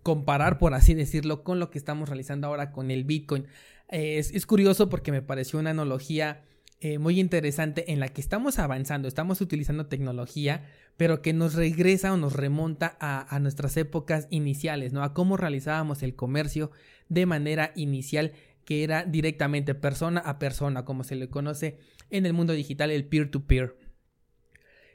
comparar, 0.04 0.58
por 0.58 0.74
así 0.74 0.94
decirlo, 0.94 1.44
con 1.44 1.60
lo 1.60 1.70
que 1.70 1.78
estamos 1.78 2.10
realizando 2.10 2.48
ahora 2.48 2.72
con 2.72 2.92
el 2.92 3.04
Bitcoin. 3.04 3.46
es, 3.88 4.32
es 4.32 4.46
curioso 4.46 4.90
porque 4.90 5.12
me 5.12 5.22
pareció 5.22 5.60
una 5.60 5.70
analogía 5.70 6.44
eh, 6.82 6.98
muy 6.98 7.20
interesante 7.20 7.92
en 7.92 8.00
la 8.00 8.08
que 8.08 8.22
estamos 8.22 8.58
avanzando, 8.58 9.10
estamos 9.10 9.42
utilizando 9.42 9.88
tecnología, 9.88 10.64
pero 10.96 11.22
que 11.22 11.34
nos 11.34 11.56
regresa 11.56 12.14
o 12.14 12.18
nos 12.18 12.32
remonta 12.32 12.96
a, 13.02 13.38
nuestras 13.40 13.76
épocas 13.76 14.28
iniciales, 14.30 14.94
¿no? 14.94 15.04
A 15.04 15.14
cómo 15.14 15.36
realizábamos 15.36 16.04
el 16.04 16.16
comercio 16.16 16.72
de 17.10 17.26
manera 17.26 17.74
inicial, 17.76 18.32
que 18.70 18.84
era 18.84 19.04
directamente 19.04 19.74
persona 19.74 20.20
a 20.20 20.38
persona, 20.38 20.86
como 20.86 21.04
se 21.04 21.16
le 21.16 21.28
conoce 21.28 21.80
en 22.12 22.28
el 22.28 22.34
mundo 22.34 22.54
digital, 22.54 22.92
el 22.92 23.04
peer-to-peer. 23.04 23.76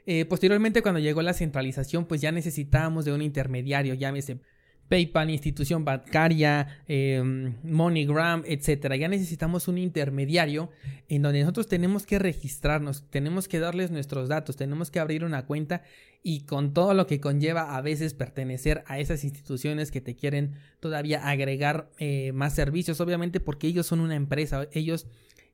Eh, 0.05 0.23
posteriormente, 0.23 0.81
cuando 0.81 1.01
llegó 1.01 1.21
la 1.21 1.33
centralización, 1.33 2.05
pues 2.05 2.21
ya 2.21 2.31
necesitábamos 2.31 3.03
de 3.03 3.11
un 3.11 3.21
intermediario, 3.21 3.93
llámese 3.93 4.39
PayPal, 4.87 5.29
institución 5.29 5.83
bancaria, 5.83 6.81
em, 6.87 7.55
MoneyGram, 7.63 8.43
etcétera. 8.45 8.95
Ya 8.95 9.07
necesitamos 9.07 9.67
un 9.67 9.77
intermediario 9.77 10.69
en 11.09 11.21
donde 11.21 11.41
nosotros 11.41 11.67
tenemos 11.67 12.05
que 12.05 12.19
registrarnos, 12.19 13.03
tenemos 13.09 13.47
que 13.47 13.59
darles 13.59 13.91
nuestros 13.91 14.29
datos, 14.29 14.55
tenemos 14.55 14.91
que 14.91 14.99
abrir 14.99 15.23
una 15.23 15.45
cuenta 15.45 15.81
y 16.21 16.41
con 16.41 16.73
todo 16.73 16.93
lo 16.93 17.07
que 17.07 17.19
conlleva 17.19 17.75
a 17.75 17.81
veces 17.81 18.13
pertenecer 18.13 18.83
a 18.87 18.99
esas 18.99 19.23
instituciones 19.23 19.91
que 19.91 20.01
te 20.01 20.15
quieren 20.15 20.55
todavía 20.79 21.27
agregar 21.27 21.89
eh, 21.97 22.31
más 22.33 22.55
servicios, 22.55 22.99
obviamente 23.01 23.39
porque 23.39 23.67
ellos 23.67 23.85
son 23.85 23.99
una 23.99 24.15
empresa, 24.15 24.67
ellos 24.71 25.07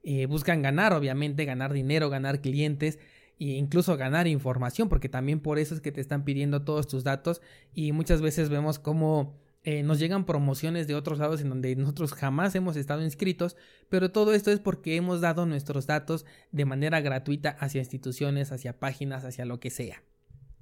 eh, 0.04 0.26
buscan 0.26 0.62
ganar, 0.62 0.94
obviamente, 0.94 1.46
ganar 1.46 1.74
dinero, 1.74 2.10
ganar 2.10 2.42
clientes 2.42 3.00
e 3.50 3.58
incluso 3.58 3.98
ganar 3.98 4.28
información, 4.28 4.88
porque 4.88 5.10
también 5.10 5.40
por 5.40 5.58
eso 5.58 5.74
es 5.74 5.82
que 5.82 5.92
te 5.92 6.00
están 6.00 6.24
pidiendo 6.24 6.64
todos 6.64 6.88
tus 6.88 7.04
datos 7.04 7.42
y 7.74 7.92
muchas 7.92 8.22
veces 8.22 8.50
vemos 8.50 8.78
cómo 8.78 9.36
eh, 9.64 9.82
nos 9.82 9.98
llegan 9.98 10.26
promociones 10.26 10.88
de 10.88 10.94
otros 10.94 11.18
lados 11.18 11.42
en 11.42 11.50
donde 11.50 11.76
nosotros 11.76 12.14
jamás 12.14 12.54
hemos 12.54 12.76
estado 12.76 13.04
inscritos, 13.04 13.58
pero 13.90 14.12
todo 14.12 14.34
esto 14.34 14.52
es 14.52 14.60
porque 14.60 14.96
hemos 14.96 15.22
dado 15.22 15.48
nuestros 15.48 15.88
datos 15.88 16.26
de 16.52 16.66
manera 16.66 17.02
gratuita 17.02 17.50
hacia 17.60 17.80
instituciones, 17.80 18.52
hacia 18.52 18.80
páginas, 18.80 19.26
hacia 19.26 19.46
lo 19.46 19.60
que 19.60 19.72
sea. 19.72 20.04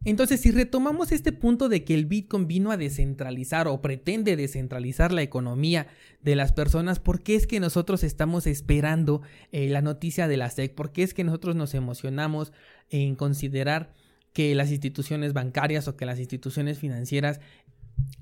Entonces, 0.05 0.39
si 0.39 0.51
retomamos 0.51 1.11
este 1.11 1.33
punto 1.33 1.67
de 1.67 1.83
que 1.83 1.93
el 1.93 2.05
Bitcoin 2.05 2.47
vino 2.47 2.71
a 2.71 2.77
descentralizar 2.77 3.67
o 3.67 3.81
pretende 3.81 4.37
descentralizar 4.37 5.11
la 5.11 5.21
economía 5.21 5.87
de 6.21 6.35
las 6.35 6.53
personas, 6.53 6.99
¿por 6.99 7.21
qué 7.21 7.35
es 7.35 7.47
que 7.47 7.59
nosotros 7.59 8.03
estamos 8.03 8.47
esperando 8.47 9.21
eh, 9.51 9.67
la 9.69 9.81
noticia 9.81 10.27
de 10.27 10.37
la 10.37 10.49
SEC? 10.49 10.73
¿Por 10.73 10.91
qué 10.91 11.03
es 11.03 11.13
que 11.13 11.25
nosotros 11.25 11.55
nos 11.55 11.73
emocionamos 11.73 12.53
en 12.89 13.15
considerar 13.15 13.93
que 14.31 14.55
las 14.55 14.71
instituciones 14.71 15.33
bancarias 15.33 15.87
o 15.87 15.97
que 15.97 16.05
las 16.05 16.19
instituciones 16.19 16.79
financieras 16.79 17.41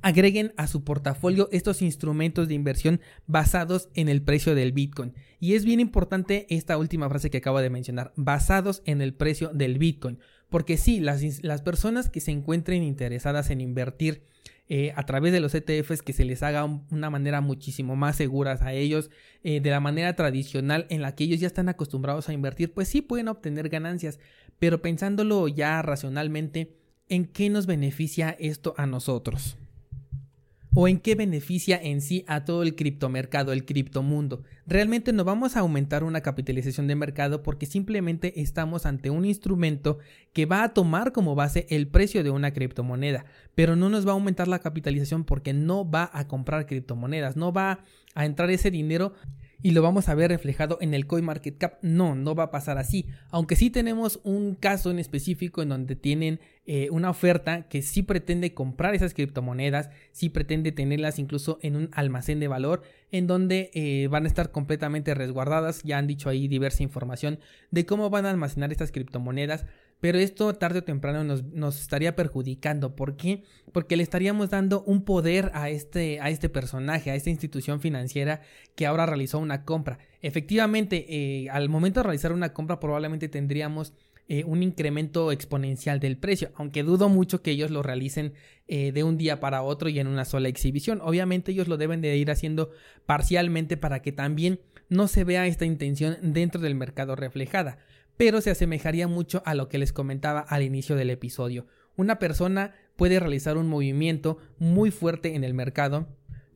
agreguen 0.01 0.53
a 0.57 0.67
su 0.67 0.83
portafolio 0.83 1.49
estos 1.51 1.81
instrumentos 1.81 2.47
de 2.47 2.53
inversión 2.53 3.01
basados 3.25 3.89
en 3.93 4.09
el 4.09 4.21
precio 4.21 4.55
del 4.55 4.71
Bitcoin. 4.71 5.13
Y 5.39 5.53
es 5.53 5.65
bien 5.65 5.79
importante 5.79 6.47
esta 6.49 6.77
última 6.77 7.09
frase 7.09 7.29
que 7.29 7.37
acabo 7.37 7.59
de 7.61 7.69
mencionar, 7.69 8.13
basados 8.15 8.81
en 8.85 9.01
el 9.01 9.13
precio 9.13 9.49
del 9.49 9.77
Bitcoin. 9.77 10.19
Porque 10.49 10.77
sí, 10.77 10.99
las, 10.99 11.43
las 11.43 11.61
personas 11.61 12.09
que 12.09 12.19
se 12.19 12.31
encuentren 12.31 12.83
interesadas 12.83 13.49
en 13.49 13.61
invertir 13.61 14.23
eh, 14.69 14.91
a 14.97 15.03
través 15.03 15.31
de 15.31 15.39
los 15.39 15.55
ETFs 15.55 16.01
que 16.01 16.11
se 16.11 16.25
les 16.25 16.43
haga 16.43 16.65
una 16.65 17.09
manera 17.09 17.39
muchísimo 17.39 17.95
más 17.95 18.17
segura 18.17 18.57
a 18.59 18.73
ellos, 18.73 19.09
eh, 19.43 19.61
de 19.61 19.69
la 19.69 19.79
manera 19.79 20.13
tradicional 20.17 20.87
en 20.89 21.01
la 21.01 21.15
que 21.15 21.23
ellos 21.23 21.39
ya 21.39 21.47
están 21.47 21.69
acostumbrados 21.69 22.27
a 22.27 22.33
invertir, 22.33 22.73
pues 22.73 22.89
sí 22.89 23.01
pueden 23.01 23.29
obtener 23.29 23.69
ganancias, 23.69 24.19
pero 24.59 24.81
pensándolo 24.81 25.47
ya 25.47 25.81
racionalmente, 25.81 26.75
¿en 27.07 27.25
qué 27.25 27.49
nos 27.49 27.65
beneficia 27.65 28.35
esto 28.39 28.73
a 28.75 28.85
nosotros? 28.87 29.57
O 30.79 30.87
en 30.87 30.99
qué 30.99 31.15
beneficia 31.15 31.81
en 31.81 32.01
sí 32.01 32.23
a 32.27 32.45
todo 32.45 32.61
el 32.61 32.75
criptomercado, 32.75 33.51
el 33.51 33.65
criptomundo. 33.65 34.43
Realmente 34.67 35.11
no 35.11 35.23
vamos 35.23 35.55
a 35.55 35.61
aumentar 35.61 36.03
una 36.03 36.21
capitalización 36.21 36.85
de 36.85 36.93
mercado 36.93 37.41
porque 37.41 37.65
simplemente 37.65 38.39
estamos 38.41 38.85
ante 38.85 39.09
un 39.09 39.25
instrumento 39.25 39.97
que 40.33 40.45
va 40.45 40.61
a 40.61 40.75
tomar 40.75 41.13
como 41.13 41.33
base 41.33 41.65
el 41.71 41.87
precio 41.87 42.23
de 42.23 42.29
una 42.29 42.53
criptomoneda, 42.53 43.25
pero 43.55 43.75
no 43.75 43.89
nos 43.89 44.05
va 44.05 44.11
a 44.11 44.13
aumentar 44.13 44.47
la 44.47 44.59
capitalización 44.59 45.23
porque 45.23 45.51
no 45.51 45.89
va 45.89 46.11
a 46.13 46.27
comprar 46.27 46.67
criptomonedas, 46.67 47.35
no 47.35 47.51
va 47.51 47.79
a 48.13 48.25
entrar 48.27 48.51
ese 48.51 48.69
dinero 48.69 49.15
y 49.61 49.71
lo 49.71 49.81
vamos 49.81 50.07
a 50.07 50.15
ver 50.15 50.29
reflejado 50.29 50.77
en 50.81 50.93
el 50.93 51.07
CoinMarketCap. 51.07 51.79
No, 51.81 52.15
no 52.15 52.35
va 52.35 52.43
a 52.43 52.51
pasar 52.51 52.77
así. 52.77 53.07
Aunque 53.29 53.55
sí 53.55 53.69
tenemos 53.69 54.19
un 54.23 54.55
caso 54.55 54.91
en 54.91 54.99
específico 54.99 55.61
en 55.61 55.69
donde 55.69 55.95
tienen 55.95 56.39
eh, 56.65 56.89
una 56.91 57.09
oferta 57.09 57.67
que 57.67 57.81
sí 57.81 58.03
pretende 58.03 58.53
comprar 58.53 58.93
esas 58.93 59.13
criptomonedas, 59.13 59.89
sí 60.11 60.29
pretende 60.29 60.71
tenerlas 60.71 61.17
incluso 61.17 61.59
en 61.61 61.75
un 61.75 61.89
almacén 61.93 62.39
de 62.39 62.47
valor 62.47 62.83
en 63.11 63.25
donde 63.25 63.71
eh, 63.73 64.07
van 64.09 64.25
a 64.25 64.27
estar 64.27 64.51
completamente 64.51 65.15
resguardadas. 65.15 65.81
Ya 65.83 65.97
han 65.97 66.07
dicho 66.07 66.29
ahí 66.29 66.47
diversa 66.47 66.83
información 66.83 67.39
de 67.71 67.85
cómo 67.85 68.09
van 68.09 68.25
a 68.25 68.29
almacenar 68.29 68.71
estas 68.71 68.91
criptomonedas. 68.91 69.65
Pero 69.99 70.19
esto 70.19 70.53
tarde 70.53 70.79
o 70.79 70.83
temprano 70.83 71.23
nos, 71.23 71.79
estaría 71.81 72.15
perjudicando. 72.15 72.95
¿Por 72.95 73.17
qué? 73.17 73.43
Porque 73.71 73.97
le 73.97 74.03
estaríamos 74.03 74.49
dando 74.49 74.83
un 74.83 75.03
poder 75.03 75.51
a 75.53 75.69
este, 75.69 76.19
a 76.19 76.29
este 76.29 76.49
personaje, 76.49 77.09
a 77.09 77.15
esta 77.15 77.31
institución 77.31 77.81
financiera 77.81 78.41
que 78.75 78.85
ahora 78.85 79.07
realizó 79.07 79.39
una 79.39 79.65
compra. 79.65 79.97
Efectivamente, 80.21 81.05
eh, 81.09 81.49
al 81.49 81.69
momento 81.69 81.99
de 81.99 82.03
realizar 82.03 82.31
una 82.31 82.53
compra 82.53 82.79
probablemente 82.79 83.27
tendríamos 83.27 83.93
eh, 84.29 84.43
un 84.43 84.61
incremento 84.61 85.31
exponencial 85.31 86.01
del 86.01 86.17
precio, 86.17 86.51
aunque 86.55 86.83
dudo 86.83 87.07
mucho 87.07 87.41
que 87.41 87.51
ellos 87.51 87.71
lo 87.71 87.81
realicen 87.81 88.33
eh, 88.67 88.91
de 88.91 89.03
un 89.03 89.17
día 89.17 89.39
para 89.39 89.63
otro 89.63 89.87
y 89.87 89.99
en 89.99 90.07
una 90.07 90.25
sola 90.25 90.49
exhibición. 90.49 90.99
Obviamente 91.01 91.53
ellos 91.53 91.69
lo 91.69 91.77
deben 91.77 92.01
de 92.01 92.15
ir 92.17 92.29
haciendo 92.29 92.69
parcialmente 93.05 93.77
para 93.77 94.01
que 94.01 94.11
también 94.11 94.59
no 94.89 95.07
se 95.07 95.23
vea 95.23 95.47
esta 95.47 95.65
intención 95.65 96.17
dentro 96.21 96.61
del 96.61 96.75
mercado 96.75 97.15
reflejada 97.15 97.79
pero 98.17 98.41
se 98.41 98.49
asemejaría 98.49 99.07
mucho 99.07 99.41
a 99.45 99.53
lo 99.53 99.69
que 99.69 99.77
les 99.77 99.93
comentaba 99.93 100.41
al 100.41 100.63
inicio 100.63 100.95
del 100.95 101.11
episodio. 101.11 101.67
Una 101.95 102.19
persona 102.19 102.73
puede 102.95 103.19
realizar 103.19 103.57
un 103.57 103.69
movimiento 103.69 104.39
muy 104.59 104.91
fuerte 104.91 105.35
en 105.35 105.43
el 105.43 105.53
mercado 105.53 106.07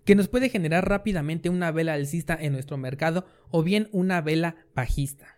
que 0.03 0.15
nos 0.15 0.27
puede 0.27 0.49
generar 0.49 0.89
rápidamente 0.89 1.49
una 1.49 1.71
vela 1.71 1.93
alcista 1.93 2.37
en 2.39 2.53
nuestro 2.53 2.77
mercado 2.77 3.25
o 3.49 3.63
bien 3.63 3.87
una 3.91 4.21
vela 4.21 4.55
bajista. 4.75 5.37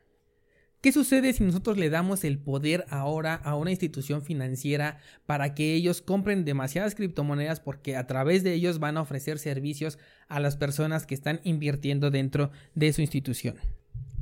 ¿Qué 0.82 0.92
sucede 0.92 1.32
si 1.32 1.46
nosotros 1.46 1.77
le 1.77 1.89
damos 1.89 2.25
el 2.25 2.39
poder 2.39 2.86
ahora 2.89 3.36
a 3.36 3.56
una 3.56 3.72
institución 3.72 4.22
financiera 4.22 4.98
para 5.25 5.53
que 5.53 5.74
ellos 5.74 6.01
compren 6.01 6.44
demasiadas 6.44 6.94
criptomonedas 6.96 7.62
porque 7.62 7.96
a 7.96 8.06
través 8.06 8.44
de 8.44 8.53
ellos 8.53 8.80
van 8.80 8.98
a 8.98 9.01
ofrecer 9.01 9.39
servicios 9.39 9.98
a 10.27 10.42
las 10.42 10.58
personas 10.58 11.06
que 11.06 11.15
están 11.15 11.39
invirtiendo 11.44 12.12
dentro 12.12 12.51
de 12.75 12.92
su 12.92 13.00
institución? 13.00 13.56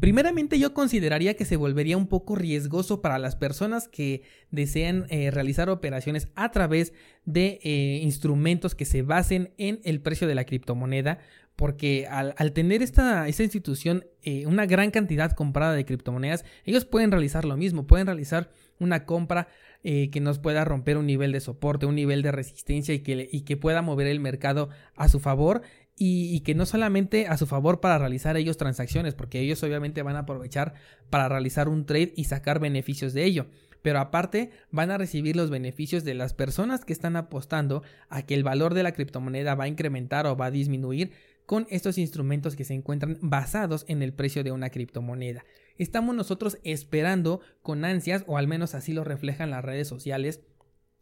Primeramente 0.01 0.58
yo 0.58 0.74
consideraría 0.74 1.36
que 1.36 1.46
se 1.46 1.58
volvería 1.58 1.96
un 1.96 2.08
poco 2.08 2.36
riesgoso 2.36 3.03
para 3.03 3.20
las 3.20 3.36
personas 3.36 3.88
que 3.88 4.24
desean 4.50 5.05
eh, 5.10 5.29
realizar 5.29 5.70
operaciones 5.70 6.27
a 6.34 6.50
través 6.50 6.91
de 7.25 7.60
eh, 7.62 8.00
instrumentos 8.01 8.74
que 8.74 8.86
se 8.86 9.03
basen 9.03 9.53
en 9.60 9.79
el 9.84 10.01
precio 10.01 10.27
de 10.27 10.34
la 10.34 10.46
criptomoneda, 10.46 11.20
porque 11.55 12.08
al, 12.08 12.34
tener 12.51 12.81
esta, 12.81 13.29
institución 13.29 14.03
eh, 14.24 14.48
una 14.48 14.65
gran 14.65 14.89
cantidad 14.89 15.34
comprada 15.34 15.74
de 15.74 15.86
criptomonedas, 15.86 16.46
ellos 16.65 16.86
pueden 16.86 17.12
realizar 17.12 17.46
lo 17.46 17.55
mismo, 17.55 17.86
pueden 17.86 18.08
realizar 18.08 18.50
una 18.79 19.05
compra 19.05 19.50
que 19.84 20.20
nos 20.22 20.38
pueda 20.38 20.63
romper 20.63 20.98
un 20.98 21.08
nivel 21.08 21.31
de 21.31 21.39
soporte, 21.39 21.88
un 21.88 21.96
nivel 21.96 22.22
de 22.22 22.31
resistencia 22.31 22.93
y 22.93 23.00
que 23.41 23.58
pueda 23.58 23.81
mover 23.81 24.05
el 24.05 24.20
mercado 24.20 24.70
a 24.96 25.10
su 25.10 25.20
favor 25.20 25.63
y, 26.03 26.39
que 26.39 26.55
no 26.55 26.65
solamente 26.65 27.27
a 27.27 27.38
su 27.38 27.46
favor 27.46 27.79
para 27.79 28.00
realizar 28.00 28.36
ellos 28.36 28.58
transacciones, 28.58 29.13
porque 29.13 29.39
ellos 29.39 29.62
obviamente 29.62 30.01
van 30.01 30.15
a 30.15 30.22
aprovechar 30.22 30.74
para 31.12 31.29
realizar 31.29 31.70
un 31.70 31.86
trade 31.86 32.12
y 32.15 32.24
sacar 32.24 32.60
beneficios 32.60 33.13
de 33.13 33.24
ello, 33.24 33.46
pero 33.84 34.00
aparte 34.00 34.50
van 34.72 34.89
a 34.89 34.98
recibir 34.98 35.36
los 35.36 35.51
beneficios 35.51 36.03
de 36.03 36.15
las 36.15 36.34
personas 36.34 36.86
que 36.86 36.93
están 36.93 37.17
apostando 37.17 37.84
a 38.10 38.24
que 38.24 38.34
el 38.34 38.41
valor 38.41 38.74
de 38.74 38.81
la 38.81 38.93
criptomoneda 38.93 39.53
va 39.53 39.65
a 39.65 39.67
incrementar 39.67 40.25
o 40.25 40.36
va 40.36 40.48
a 40.48 40.51
disminuir 40.51 41.12
con 41.46 41.67
estos 41.70 42.00
instrumentos 42.00 42.55
que 42.55 42.63
se 42.63 42.74
encuentran 42.74 43.20
basados 43.22 43.86
en 43.88 44.01
el 44.01 44.12
precio 44.12 44.43
de 44.43 44.51
una 44.51 44.72
criptomoneda. 44.72 45.46
Estamos 45.77 46.15
nosotros 46.15 46.58
esperando 46.63 47.41
con 47.62 47.86
ansias, 47.86 48.24
o 48.25 48.39
al 48.39 48.48
menos 48.48 48.74
así 48.74 48.91
lo 48.91 49.03
reflejan 49.03 49.51
las 49.51 49.63
redes 49.63 49.88
sociales, 49.88 50.41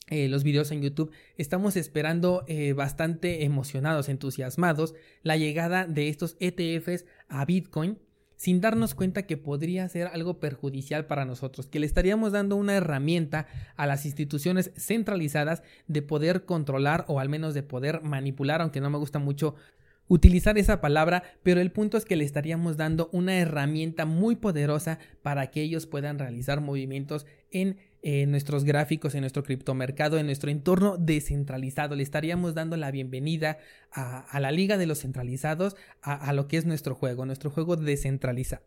eh, 0.09 0.27
los 0.27 0.43
videos 0.43 0.71
en 0.71 0.81
YouTube, 0.81 1.11
estamos 1.37 1.75
esperando 1.75 2.43
eh, 2.47 2.73
bastante 2.73 3.45
emocionados, 3.45 4.09
entusiasmados, 4.09 4.95
la 5.23 5.37
llegada 5.37 5.85
de 5.85 6.09
estos 6.09 6.35
ETFs 6.39 7.05
a 7.27 7.45
Bitcoin 7.45 7.97
sin 8.35 8.61
darnos 8.61 8.95
cuenta 8.95 9.23
que 9.23 9.35
podría 9.35 9.89
ser 9.89 10.07
algo 10.07 10.39
perjudicial 10.39 11.05
para 11.07 11.25
nosotros, 11.25 11.67
que 11.67 11.81
le 11.81 11.85
estaríamos 11.85 12.31
dando 12.31 12.55
una 12.55 12.73
herramienta 12.73 13.47
a 13.75 13.85
las 13.85 14.05
instituciones 14.05 14.71
centralizadas 14.77 15.61
de 15.87 16.01
poder 16.01 16.45
controlar 16.45 17.03
o 17.09 17.19
al 17.19 17.27
menos 17.27 17.53
de 17.53 17.63
poder 17.63 18.01
manipular, 18.01 18.61
aunque 18.61 18.79
no 18.79 18.89
me 18.89 18.97
gusta 18.97 19.19
mucho 19.19 19.55
utilizar 20.07 20.57
esa 20.57 20.79
palabra, 20.79 21.23
pero 21.43 21.59
el 21.59 21.71
punto 21.71 21.97
es 21.97 22.05
que 22.05 22.15
le 22.15 22.23
estaríamos 22.23 22.77
dando 22.77 23.09
una 23.11 23.37
herramienta 23.37 24.05
muy 24.05 24.37
poderosa 24.37 24.99
para 25.21 25.47
que 25.51 25.61
ellos 25.61 25.85
puedan 25.85 26.17
realizar 26.17 26.61
movimientos 26.61 27.25
en 27.51 27.77
en 28.01 28.31
nuestros 28.31 28.63
gráficos, 28.63 29.15
en 29.15 29.21
nuestro 29.21 29.43
criptomercado, 29.43 30.17
en 30.17 30.25
nuestro 30.25 30.49
entorno 30.49 30.97
descentralizado. 30.97 31.95
Le 31.95 32.03
estaríamos 32.03 32.53
dando 32.53 32.77
la 32.77 32.91
bienvenida 32.91 33.57
a, 33.91 34.39
la 34.39 34.51
liga 34.51 34.77
de 34.77 34.85
los 34.85 34.99
centralizados, 34.99 35.75
a, 36.01 36.13
a 36.13 36.33
lo 36.33 36.47
que 36.47 36.57
es 36.57 36.65
nuestro 36.65 36.95
juego, 36.95 37.25
nuestro 37.25 37.49
juego 37.49 37.75
descentralizado. 37.75 38.63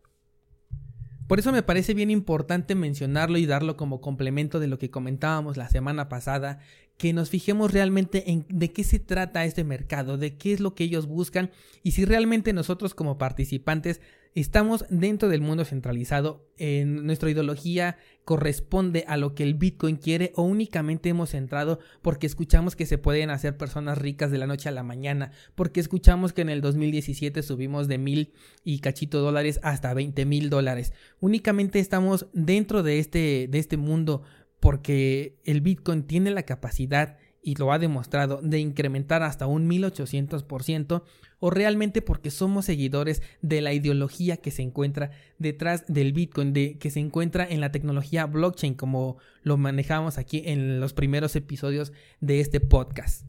Por 1.27 1.39
eso 1.39 1.51
me 1.51 1.63
parece 1.63 1.93
bien 1.93 2.11
importante 2.11 2.75
mencionarlo 2.75 3.37
y 3.37 3.45
darlo 3.45 3.77
como 3.77 4.01
complemento 4.01 4.59
de 4.59 4.67
lo 4.67 4.77
que 4.77 4.91
comentábamos 4.91 5.55
la 5.55 5.69
semana 5.69 6.09
pasada, 6.09 6.59
que 6.97 7.13
nos 7.13 7.29
fijemos 7.29 7.71
realmente 7.71 8.31
en 8.31 8.45
de 8.49 8.71
qué 8.71 8.83
se 8.83 8.99
trata 8.99 9.45
este 9.45 9.63
mercado, 9.63 10.17
de 10.17 10.37
qué 10.37 10.53
es 10.53 10.59
lo 10.59 10.75
que 10.75 10.83
ellos 10.83 11.07
buscan 11.07 11.51
y 11.81 11.91
si 11.91 12.05
realmente 12.05 12.53
nosotros 12.53 12.93
como 12.93 13.17
participantes 13.17 13.99
estamos 14.35 14.85
dentro 14.89 15.29
del 15.29 15.41
mundo 15.41 15.63
centralizado, 15.63 16.47
en 16.57 17.05
nuestra 17.05 17.29
ideología 17.29 17.97
corresponde 18.25 19.05
a 19.07 19.17
lo 19.17 19.35
que 19.35 19.43
el 19.43 19.53
Bitcoin 19.53 19.97
quiere 19.97 20.31
o 20.35 20.43
únicamente 20.43 21.09
hemos 21.09 21.33
entrado 21.33 21.79
porque 22.01 22.25
escuchamos 22.25 22.75
que 22.75 22.85
se 22.85 22.97
pueden 22.97 23.29
hacer 23.29 23.57
personas 23.57 23.97
ricas 23.97 24.31
de 24.31 24.37
la 24.37 24.47
noche 24.47 24.69
a 24.69 24.71
la 24.71 24.83
mañana, 24.83 25.31
porque 25.55 25.79
escuchamos 25.79 26.33
que 26.33 26.41
en 26.41 26.49
el 26.49 26.61
2017 26.61 27.43
subimos 27.43 27.87
de 27.87 27.97
mil 27.97 28.33
y 28.63 28.79
cachito 28.79 29.19
dólares 29.19 29.59
hasta 29.61 29.93
20 29.93 30.25
mil 30.25 30.49
dólares. 30.49 30.93
Únicamente 31.19 31.79
estamos 31.79 32.27
dentro 32.33 32.81
de 32.81 32.99
este, 32.99 33.47
de 33.49 33.59
este 33.59 33.77
mundo 33.77 34.23
porque 34.63 35.35
el 35.43 35.59
Bitcoin 35.59 36.03
tiene 36.03 36.31
la 36.31 36.43
capacidad 36.43 37.17
y 37.41 37.55
lo 37.55 37.73
ha 37.73 37.79
demostrado 37.79 38.39
de 38.41 38.59
incrementar 38.59 39.21
hasta 39.21 39.45
un 39.45 39.69
1800% 39.69 41.03
o 41.39 41.49
realmente 41.49 42.01
porque 42.01 42.31
somos 42.31 42.63
seguidores 42.63 43.21
de 43.41 43.59
la 43.59 43.73
ideología 43.73 44.37
que 44.37 44.51
se 44.51 44.61
encuentra 44.61 45.11
detrás 45.37 45.83
del 45.89 46.13
Bitcoin, 46.13 46.53
de, 46.53 46.77
que 46.77 46.91
se 46.91 47.01
encuentra 47.01 47.45
en 47.45 47.59
la 47.59 47.73
tecnología 47.73 48.25
blockchain 48.25 48.75
como 48.75 49.17
lo 49.41 49.57
manejamos 49.57 50.17
aquí 50.17 50.43
en 50.45 50.79
los 50.79 50.93
primeros 50.93 51.35
episodios 51.35 51.91
de 52.21 52.39
este 52.39 52.61
podcast. 52.61 53.25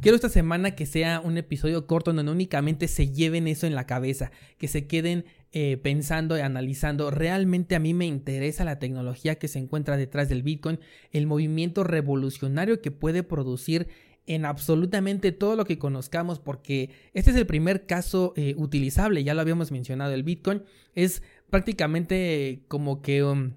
Quiero 0.00 0.16
esta 0.16 0.30
semana 0.30 0.70
que 0.70 0.86
sea 0.86 1.20
un 1.20 1.36
episodio 1.36 1.86
corto 1.86 2.14
donde 2.14 2.32
únicamente 2.32 2.88
se 2.88 3.10
lleven 3.12 3.48
eso 3.48 3.66
en 3.66 3.74
la 3.74 3.84
cabeza, 3.84 4.30
que 4.56 4.68
se 4.68 4.86
queden 4.86 5.26
eh, 5.58 5.78
pensando 5.78 6.36
y 6.36 6.42
analizando, 6.42 7.10
realmente 7.10 7.76
a 7.76 7.78
mí 7.78 7.94
me 7.94 8.04
interesa 8.04 8.62
la 8.62 8.78
tecnología 8.78 9.36
que 9.36 9.48
se 9.48 9.58
encuentra 9.58 9.96
detrás 9.96 10.28
del 10.28 10.42
Bitcoin, 10.42 10.80
el 11.12 11.26
movimiento 11.26 11.82
revolucionario 11.82 12.82
que 12.82 12.90
puede 12.90 13.22
producir 13.22 13.88
en 14.26 14.44
absolutamente 14.44 15.32
todo 15.32 15.56
lo 15.56 15.64
que 15.64 15.78
conozcamos, 15.78 16.40
porque 16.40 16.90
este 17.14 17.30
es 17.30 17.38
el 17.38 17.46
primer 17.46 17.86
caso 17.86 18.34
eh, 18.36 18.52
utilizable, 18.58 19.24
ya 19.24 19.32
lo 19.32 19.40
habíamos 19.40 19.72
mencionado, 19.72 20.12
el 20.12 20.24
Bitcoin 20.24 20.62
es 20.94 21.22
prácticamente 21.48 22.60
como 22.68 23.00
que... 23.00 23.24
Um, 23.24 23.54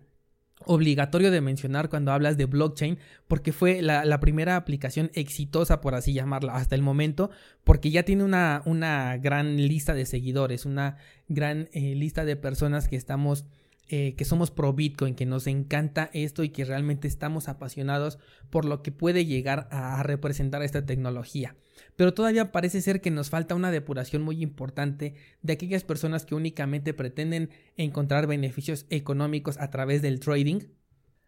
obligatorio 0.66 1.32
de 1.32 1.42
mencionar 1.42 1.90
cuando 1.90 2.12
hablas 2.12 2.38
de 2.38 2.46
blockchain 2.46 3.00
porque 3.28 3.54
fue 3.54 3.82
la, 3.82 4.20
primera 4.20 4.56
aplicación 4.56 5.10
exitosa 5.14 5.80
por 5.82 5.96
así 5.96 6.14
llamarla 6.14 6.56
hasta 6.56 6.76
el 6.76 6.82
momento 6.82 7.30
porque 7.64 7.92
ya 7.92 8.04
tiene 8.04 8.24
una, 8.24 8.62
una 8.66 9.18
gran 9.18 9.56
lista 9.56 9.94
de 9.94 10.06
seguidores 10.06 10.66
una 10.66 10.98
gran 11.28 11.70
eh, 11.72 11.96
lista 11.96 12.26
de 12.26 12.36
personas 12.36 12.88
que 12.90 12.98
estamos 12.98 13.46
eh, 13.90 14.16
que 14.16 14.24
somos 14.24 14.52
pro 14.52 14.74
Bitcoin, 14.74 15.16
que 15.16 15.26
nos 15.26 15.48
encanta 15.48 16.10
esto 16.14 16.44
y 16.44 16.50
que 16.50 16.64
realmente 16.64 17.08
estamos 17.08 17.50
apasionados 17.50 18.20
por 18.50 18.66
lo 18.66 18.84
que 18.84 18.92
puede 18.92 19.26
llegar 19.26 19.68
a 19.72 20.02
representar 20.04 20.62
esta 20.62 20.86
tecnología. 20.86 21.56
Pero 21.96 22.14
todavía 22.14 22.52
parece 22.52 22.82
ser 22.82 23.02
que 23.02 23.12
nos 23.12 23.30
falta 23.30 23.56
una 23.56 23.72
depuración 23.72 24.22
muy 24.22 24.42
importante 24.42 25.16
de 25.42 25.54
aquellas 25.54 25.84
personas 25.84 26.26
que 26.26 26.36
únicamente 26.36 26.94
pretenden 26.94 27.50
encontrar 27.78 28.28
beneficios 28.28 28.86
económicos 28.90 29.58
a 29.60 29.70
través 29.70 30.02
del 30.02 30.20
trading, 30.20 30.60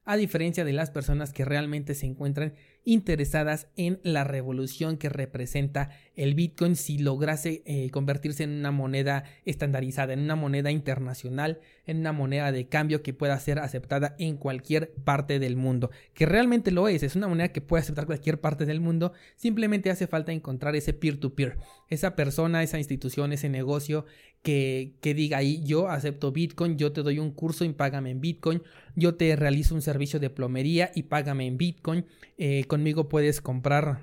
a 0.03 0.17
diferencia 0.17 0.65
de 0.65 0.73
las 0.73 0.89
personas 0.89 1.31
que 1.31 1.45
realmente 1.45 1.93
se 1.93 2.07
encuentran 2.07 2.53
interesadas 2.83 3.67
en 3.75 3.99
la 4.03 4.23
revolución 4.23 4.97
que 4.97 5.09
representa 5.09 5.91
el 6.15 6.33
Bitcoin 6.33 6.75
si 6.75 6.97
lograse 6.97 7.61
eh, 7.65 7.91
convertirse 7.91 8.43
en 8.43 8.51
una 8.51 8.71
moneda 8.71 9.23
estandarizada, 9.45 10.13
en 10.13 10.21
una 10.21 10.35
moneda 10.35 10.71
internacional, 10.71 11.59
en 11.85 11.99
una 11.99 12.11
moneda 12.11 12.51
de 12.51 12.67
cambio 12.67 13.03
que 13.03 13.13
pueda 13.13 13.39
ser 13.39 13.59
aceptada 13.59 14.15
en 14.17 14.37
cualquier 14.37 14.91
parte 15.03 15.37
del 15.37 15.55
mundo, 15.55 15.91
que 16.15 16.25
realmente 16.25 16.71
lo 16.71 16.87
es, 16.87 17.03
es 17.03 17.15
una 17.15 17.27
moneda 17.27 17.49
que 17.49 17.61
puede 17.61 17.83
aceptar 17.83 18.07
cualquier 18.07 18.39
parte 18.41 18.65
del 18.65 18.81
mundo, 18.81 19.13
simplemente 19.35 19.91
hace 19.91 20.07
falta 20.07 20.31
encontrar 20.31 20.75
ese 20.75 20.93
peer-to-peer, 20.93 21.57
esa 21.89 22.15
persona, 22.15 22.63
esa 22.63 22.79
institución, 22.79 23.33
ese 23.33 23.49
negocio 23.49 24.05
que, 24.41 24.93
diga 25.01 25.37
ahí 25.37 25.61
yo 25.63 25.89
acepto 25.89 26.31
Bitcoin, 26.31 26.77
yo 26.77 26.91
te 26.91 27.03
doy 27.03 27.19
un 27.19 27.31
curso 27.31 27.63
y 27.63 27.73
págame 27.73 28.09
en 28.09 28.21
Bitcoin, 28.21 28.61
yo 28.95 29.15
te 29.15 29.35
realizo 29.35 29.75
un 29.75 29.81
servicio 29.81 30.19
de 30.19 30.29
plomería 30.29 30.91
y 30.95 31.03
págame 31.03 31.45
en 31.45 31.57
Bitcoin, 31.57 32.05
eh, 32.37 32.63
conmigo 32.65 33.07
puedes 33.07 33.41
comprar, 33.41 33.99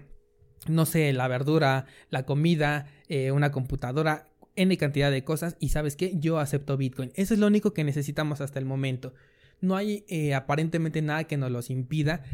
no 0.68 0.86
sé, 0.86 1.12
la 1.12 1.28
verdura, 1.28 1.86
la 2.10 2.24
comida, 2.24 2.86
eh, 3.08 3.32
una 3.32 3.50
computadora, 3.50 4.28
N 4.54 4.76
cantidad 4.76 5.10
de 5.10 5.22
cosas 5.22 5.56
y 5.60 5.68
sabes 5.68 5.94
que 5.94 6.18
yo 6.18 6.38
acepto 6.40 6.76
Bitcoin. 6.76 7.12
Eso 7.14 7.32
es 7.32 7.38
lo 7.38 7.46
único 7.46 7.72
que 7.72 7.84
necesitamos 7.84 8.40
hasta 8.40 8.58
el 8.58 8.64
momento. 8.64 9.14
No 9.60 9.76
hay 9.76 10.04
eh, 10.08 10.34
aparentemente 10.34 11.00
nada 11.00 11.24
que 11.24 11.36
nos 11.36 11.52
los 11.52 11.70
impida, 11.70 12.24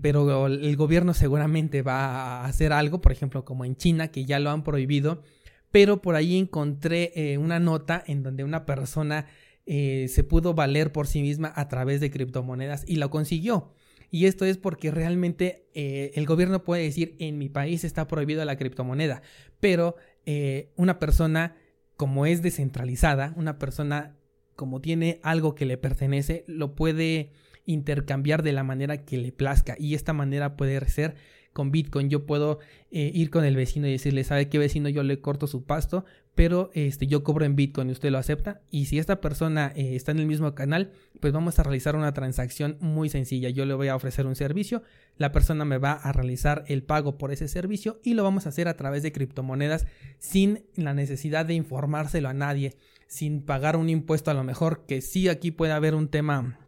pero 0.00 0.46
el 0.46 0.76
gobierno 0.76 1.12
seguramente 1.12 1.82
va 1.82 2.42
a 2.42 2.44
hacer 2.44 2.72
algo, 2.72 3.00
por 3.00 3.10
ejemplo, 3.10 3.44
como 3.44 3.64
en 3.64 3.76
China, 3.76 4.08
que 4.08 4.24
ya 4.24 4.38
lo 4.38 4.50
han 4.50 4.62
prohibido. 4.62 5.22
Pero 5.70 6.00
por 6.00 6.14
ahí 6.14 6.36
encontré 6.38 7.36
una 7.38 7.58
nota 7.58 8.02
en 8.06 8.22
donde 8.22 8.44
una 8.44 8.64
persona 8.64 9.26
se 9.66 10.24
pudo 10.28 10.54
valer 10.54 10.92
por 10.92 11.06
sí 11.06 11.22
misma 11.22 11.52
a 11.54 11.68
través 11.68 12.00
de 12.00 12.10
criptomonedas 12.10 12.84
y 12.86 12.96
lo 12.96 13.10
consiguió. 13.10 13.72
Y 14.10 14.26
esto 14.26 14.44
es 14.44 14.56
porque 14.56 14.90
realmente 14.90 15.66
eh, 15.74 16.12
el 16.14 16.26
gobierno 16.26 16.64
puede 16.64 16.82
decir 16.82 17.16
en 17.18 17.38
mi 17.38 17.48
país 17.48 17.84
está 17.84 18.06
prohibida 18.06 18.44
la 18.44 18.56
criptomoneda, 18.56 19.22
pero 19.60 19.96
eh, 20.24 20.72
una 20.76 20.98
persona 20.98 21.56
como 21.96 22.26
es 22.26 22.42
descentralizada, 22.42 23.32
una 23.36 23.58
persona 23.58 24.16
como 24.54 24.80
tiene 24.80 25.20
algo 25.22 25.54
que 25.54 25.66
le 25.66 25.76
pertenece, 25.76 26.44
lo 26.46 26.74
puede 26.74 27.30
intercambiar 27.64 28.42
de 28.42 28.52
la 28.52 28.62
manera 28.62 29.04
que 29.04 29.18
le 29.18 29.32
plazca 29.32 29.76
y 29.78 29.94
esta 29.94 30.12
manera 30.12 30.56
puede 30.56 30.80
ser 30.88 31.16
con 31.56 31.70
Bitcoin. 31.70 32.10
Yo 32.10 32.26
puedo 32.26 32.58
eh, 32.90 33.10
ir 33.14 33.30
con 33.30 33.46
el 33.46 33.56
vecino 33.56 33.88
y 33.88 33.92
decirle, 33.92 34.24
¿sabe 34.24 34.50
qué 34.50 34.58
vecino? 34.58 34.90
Yo 34.90 35.02
le 35.02 35.22
corto 35.22 35.46
su 35.46 35.64
pasto, 35.64 36.04
pero 36.34 36.70
este, 36.74 37.06
yo 37.06 37.24
cobro 37.24 37.46
en 37.46 37.56
Bitcoin 37.56 37.88
y 37.88 37.92
usted 37.92 38.10
lo 38.10 38.18
acepta. 38.18 38.60
Y 38.70 38.84
si 38.84 38.98
esta 38.98 39.22
persona 39.22 39.72
eh, 39.74 39.96
está 39.96 40.12
en 40.12 40.18
el 40.18 40.26
mismo 40.26 40.54
canal, 40.54 40.92
pues 41.18 41.32
vamos 41.32 41.58
a 41.58 41.62
realizar 41.62 41.96
una 41.96 42.12
transacción 42.12 42.76
muy 42.80 43.08
sencilla. 43.08 43.48
Yo 43.48 43.64
le 43.64 43.72
voy 43.72 43.88
a 43.88 43.96
ofrecer 43.96 44.26
un 44.26 44.36
servicio, 44.36 44.82
la 45.16 45.32
persona 45.32 45.64
me 45.64 45.78
va 45.78 45.92
a 45.92 46.12
realizar 46.12 46.64
el 46.68 46.82
pago 46.82 47.16
por 47.16 47.32
ese 47.32 47.48
servicio 47.48 48.00
y 48.04 48.12
lo 48.12 48.22
vamos 48.22 48.44
a 48.44 48.50
hacer 48.50 48.68
a 48.68 48.76
través 48.76 49.02
de 49.02 49.12
criptomonedas 49.12 49.86
sin 50.18 50.66
la 50.74 50.92
necesidad 50.92 51.46
de 51.46 51.54
informárselo 51.54 52.28
a 52.28 52.34
nadie, 52.34 52.76
sin 53.06 53.40
pagar 53.40 53.76
un 53.76 53.88
impuesto 53.88 54.30
a 54.30 54.34
lo 54.34 54.44
mejor, 54.44 54.84
que 54.86 55.00
sí 55.00 55.30
aquí 55.30 55.52
puede 55.52 55.72
haber 55.72 55.94
un 55.94 56.08
tema 56.08 56.58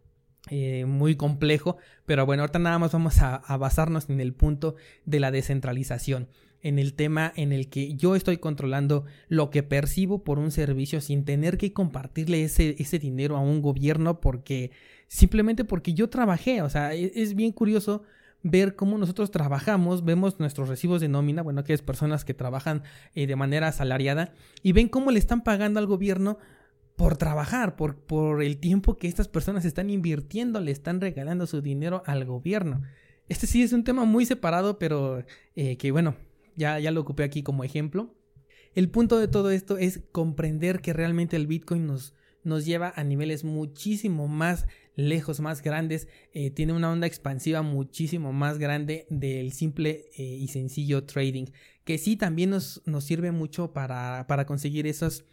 eh, 0.49 0.85
muy 0.85 1.15
complejo, 1.15 1.77
pero 2.05 2.25
bueno, 2.25 2.43
ahorita 2.43 2.59
nada 2.59 2.79
más 2.79 2.91
vamos 2.91 3.21
a, 3.21 3.41
basarnos 3.57 4.09
en 4.09 4.19
el 4.19 4.33
punto 4.33 4.75
de 5.05 5.19
la 5.19 5.31
descentralización, 5.31 6.27
en 6.61 6.79
el 6.79 6.93
tema 6.95 7.31
en 7.35 7.51
el 7.51 7.69
que 7.69 7.95
yo 7.95 8.15
estoy 8.15 8.37
controlando 8.37 9.05
lo 9.27 9.51
que 9.51 9.63
percibo 9.63 10.23
por 10.23 10.39
un 10.39 10.51
servicio 10.51 11.01
sin 11.01 11.23
tener 11.23 11.57
que 11.57 11.71
compartirle 11.71 12.43
ese, 12.43 12.75
ese 12.79 12.97
dinero 12.97 13.37
a 13.37 13.41
un 13.41 13.61
gobierno 13.61 14.19
porque 14.19 14.71
simplemente 15.07 15.65
porque 15.65 15.93
yo 15.93 16.09
trabajé, 16.09 16.61
o 16.61 16.69
sea, 16.69 16.93
e, 16.95 17.11
es, 17.15 17.35
bien 17.35 17.51
curioso 17.51 18.03
ver 18.41 18.75
cómo 18.75 18.97
nosotros 18.97 19.31
trabajamos, 19.31 20.05
vemos 20.05 20.39
nuestros 20.39 20.69
recibos 20.69 21.01
de 21.01 21.09
nómina, 21.09 21.41
bueno, 21.41 21.63
que 21.63 21.73
es 21.73 21.81
personas 21.81 22.25
que 22.25 22.33
trabajan 22.33 22.83
eh, 23.13 23.27
de 23.27 23.35
manera 23.35 23.67
asalariada 23.67 24.33
y 24.63 24.71
ven 24.71 24.87
cómo 24.87 25.11
le 25.11 25.19
están 25.19 25.43
pagando 25.43 25.79
al 25.79 25.87
gobierno 25.87 26.37
por 26.99 27.15
trabajar, 27.15 27.77
por, 27.77 27.95
por 27.95 28.43
el 28.43 28.57
tiempo 28.57 28.97
que 28.97 29.07
estas 29.07 29.29
personas 29.29 29.63
están 29.63 29.89
invirtiendo, 29.89 30.59
le 30.59 30.71
están 30.71 30.99
regalando 30.99 31.47
su 31.47 31.61
dinero 31.61 32.03
al 32.05 32.25
gobierno. 32.25 32.81
Este 33.29 33.47
sí 33.47 33.63
es 33.63 33.71
un 33.71 33.85
tema 33.85 34.03
muy 34.03 34.25
separado, 34.25 34.79
pero 34.79 35.23
eh, 35.55 35.77
que 35.77 35.91
bueno, 35.91 36.17
ya, 36.57 36.77
ya 36.77 36.91
lo 36.91 36.99
ocupé 36.99 37.23
aquí 37.23 37.41
como 37.41 37.63
ejemplo. 37.63 38.13
El 38.75 38.89
punto 38.89 39.17
de 39.17 39.29
todo 39.29 39.49
esto 39.49 39.77
es 39.77 40.01
comprender 40.11 40.81
que 40.81 40.91
realmente 40.91 41.37
el 41.37 41.47
Bitcoin 41.47 41.87
nos, 41.87 42.15
nos 42.43 42.65
lleva 42.65 42.91
a 42.93 43.05
niveles 43.05 43.45
muchísimo 43.45 44.27
más 44.27 44.67
lejos, 44.97 45.39
más 45.39 45.61
grandes, 45.61 46.09
eh, 46.33 46.51
tiene 46.51 46.73
una 46.73 46.91
onda 46.91 47.07
expansiva 47.07 47.61
muchísimo 47.61 48.33
más 48.33 48.57
grande 48.57 49.07
del 49.09 49.53
simple 49.53 50.09
eh, 50.17 50.23
y 50.23 50.49
sencillo 50.49 51.05
trading, 51.05 51.45
que 51.85 51.97
sí 51.97 52.17
también 52.17 52.49
nos, 52.49 52.81
nos 52.85 53.05
sirve 53.05 53.31
mucho 53.31 53.71
para, 53.71 54.25
para 54.27 54.45
conseguir 54.45 54.85
esos 54.85 55.23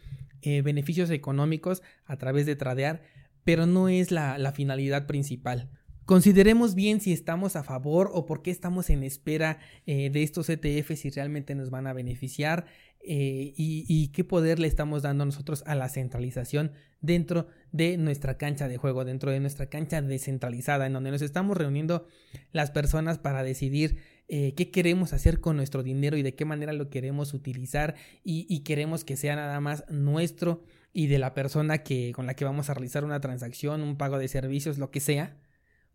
eh, 0.41 0.61
beneficios 0.61 1.09
económicos 1.09 1.83
a 2.05 2.17
través 2.17 2.45
de 2.45 2.55
tradear, 2.55 3.01
pero 3.43 3.65
no 3.65 3.89
es 3.89 4.11
la, 4.11 4.37
la 4.37 4.51
finalidad 4.51 5.07
principal. 5.07 5.69
Consideremos 6.07 6.73
bien 6.73 6.99
si 6.99 7.13
estamos 7.13 7.55
a 7.55 7.63
favor 7.63 8.09
o 8.11 8.25
por 8.25 8.41
qué 8.41 8.49
estamos 8.49 8.89
en 8.89 9.03
espera 9.03 9.59
de 9.85 10.23
estos 10.23 10.49
ETFs 10.49 11.01
si 11.01 11.09
realmente 11.11 11.53
nos 11.53 11.69
van 11.69 11.85
a 11.85 11.93
beneficiar. 11.93 12.65
Eh, 13.09 13.53
y, 13.55 14.09
qué 14.09 14.25
poder 14.25 14.59
le 14.59 14.67
estamos 14.67 15.01
dando 15.01 15.23
nosotros 15.23 15.63
a 15.65 15.75
la 15.75 15.87
centralización 15.87 16.73
dentro 16.99 17.47
de 17.71 17.95
nuestra 17.95 18.37
cancha 18.37 18.67
de 18.67 18.75
juego, 18.75 19.05
dentro 19.05 19.31
de 19.31 19.39
nuestra 19.39 19.67
cancha 19.67 20.01
descentralizada, 20.01 20.87
en 20.87 20.91
donde 20.91 21.11
nos 21.11 21.21
estamos 21.21 21.55
reuniendo 21.55 22.05
las 22.51 22.69
personas 22.71 23.17
para 23.17 23.43
decidir 23.43 23.99
eh, 24.27 24.55
qué 24.55 24.71
queremos 24.71 25.13
hacer 25.13 25.39
con 25.39 25.55
nuestro 25.55 25.83
dinero 25.83 26.17
y 26.17 26.21
de 26.21 26.35
qué 26.35 26.43
manera 26.43 26.73
lo 26.73 26.89
queremos 26.89 27.33
utilizar 27.33 27.95
y, 28.25 28.59
queremos 28.65 29.05
que 29.05 29.15
sea 29.15 29.37
nada 29.37 29.61
más 29.61 29.85
nuestro 29.89 30.65
y 30.91 31.07
de 31.07 31.17
la 31.17 31.33
persona 31.33 31.83
que, 31.83 32.11
con 32.13 32.25
la 32.25 32.33
que 32.33 32.43
vamos 32.43 32.69
a 32.69 32.73
realizar 32.73 33.05
una 33.05 33.21
transacción, 33.21 33.83
un 33.83 33.95
pago 33.95 34.17
de 34.17 34.27
servicios, 34.27 34.79
lo 34.79 34.91
que 34.91 34.99
sea, 34.99 35.37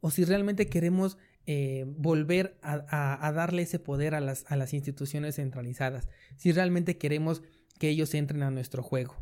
o 0.03 0.11
si 0.11 0.25
realmente 0.25 0.67
queremos 0.67 1.17
eh, 1.47 1.85
volver 1.87 2.59
a, 2.61 3.33
darle 3.35 3.63
ese 3.63 3.79
poder 3.79 4.15
a 4.15 4.21
las, 4.21 4.45
a 4.49 4.57
las 4.57 4.75
instituciones 4.75 5.37
centralizadas, 5.37 6.09
si 6.37 6.53
realmente 6.53 6.99
queremos 6.99 7.43
que 7.79 7.89
ellos 7.89 8.13
entren 8.15 8.43
a 8.43 8.51
nuestro 8.51 8.83
juego. 8.83 9.17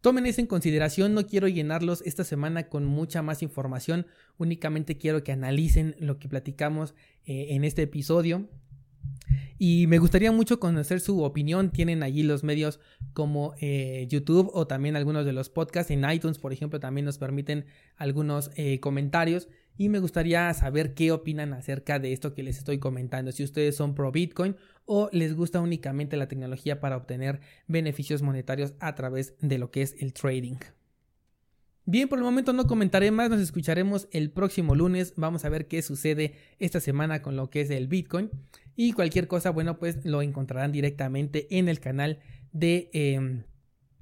Tomen 0.00 0.26
eso 0.26 0.40
en 0.40 0.46
consideración, 0.46 1.14
no 1.14 1.26
quiero 1.26 1.46
llenarlos 1.46 2.02
esta 2.06 2.24
semana 2.24 2.68
con 2.68 2.84
mucha 2.84 3.22
más 3.22 3.42
información, 3.42 4.06
únicamente 4.38 4.98
quiero 4.98 5.22
que 5.22 5.32
analicen 5.32 5.96
lo 5.98 6.18
que 6.18 6.28
platicamos 6.28 6.94
eh, 7.24 7.48
en 7.50 7.64
este 7.64 7.82
episodio. 7.82 8.48
Y 9.58 9.86
me 9.86 9.98
gustaría 9.98 10.32
mucho 10.32 10.58
conocer 10.58 11.00
su 11.00 11.22
opinión. 11.22 11.70
Tienen 11.70 12.02
allí 12.02 12.24
los 12.24 12.42
medios 12.42 12.80
como 13.12 13.54
eh, 13.60 14.06
YouTube 14.08 14.50
o 14.52 14.66
también 14.66 14.96
algunos 14.96 15.24
de 15.24 15.32
los 15.32 15.50
podcasts. 15.50 15.92
En 15.92 16.08
iTunes, 16.08 16.38
por 16.38 16.52
ejemplo, 16.52 16.80
también 16.80 17.04
nos 17.04 17.18
permiten 17.18 17.66
algunos 17.96 18.50
comentarios 18.80 19.48
y 19.76 19.88
me 19.88 19.98
gustaría 19.98 20.52
saber 20.54 20.94
qué 20.94 21.12
opinan 21.12 21.52
acerca 21.52 21.98
de 21.98 22.12
esto 22.12 22.34
que 22.34 22.42
les 22.42 22.58
estoy 22.58 22.78
comentando, 22.78 23.32
si 23.32 23.44
ustedes 23.44 23.76
son 23.76 23.94
pro 23.94 24.12
Bitcoin 24.12 24.56
o 24.84 25.08
les 25.12 25.34
gusta 25.34 25.60
únicamente 25.60 26.16
la 26.16 26.28
tecnología 26.28 26.80
para 26.80 26.96
obtener 26.96 27.40
beneficios 27.66 28.22
monetarios 28.22 28.74
a 28.80 28.94
través 28.94 29.34
de 29.40 29.58
lo 29.58 29.70
que 29.70 29.82
es 29.82 29.94
el 30.00 30.12
trading. 30.12 30.58
Bien, 31.84 32.08
por 32.08 32.18
el 32.18 32.24
momento 32.24 32.52
no 32.52 32.68
comentaré 32.68 33.10
más, 33.10 33.28
nos 33.28 33.40
escucharemos 33.40 34.06
el 34.12 34.30
próximo 34.30 34.76
lunes, 34.76 35.14
vamos 35.16 35.44
a 35.44 35.48
ver 35.48 35.66
qué 35.66 35.82
sucede 35.82 36.34
esta 36.60 36.78
semana 36.78 37.22
con 37.22 37.34
lo 37.34 37.50
que 37.50 37.62
es 37.62 37.70
el 37.70 37.88
Bitcoin 37.88 38.30
y 38.76 38.92
cualquier 38.92 39.26
cosa, 39.26 39.50
bueno, 39.50 39.78
pues 39.78 40.04
lo 40.04 40.22
encontrarán 40.22 40.70
directamente 40.70 41.58
en 41.58 41.68
el 41.68 41.80
canal 41.80 42.20
de 42.52 42.88
em, 42.92 43.42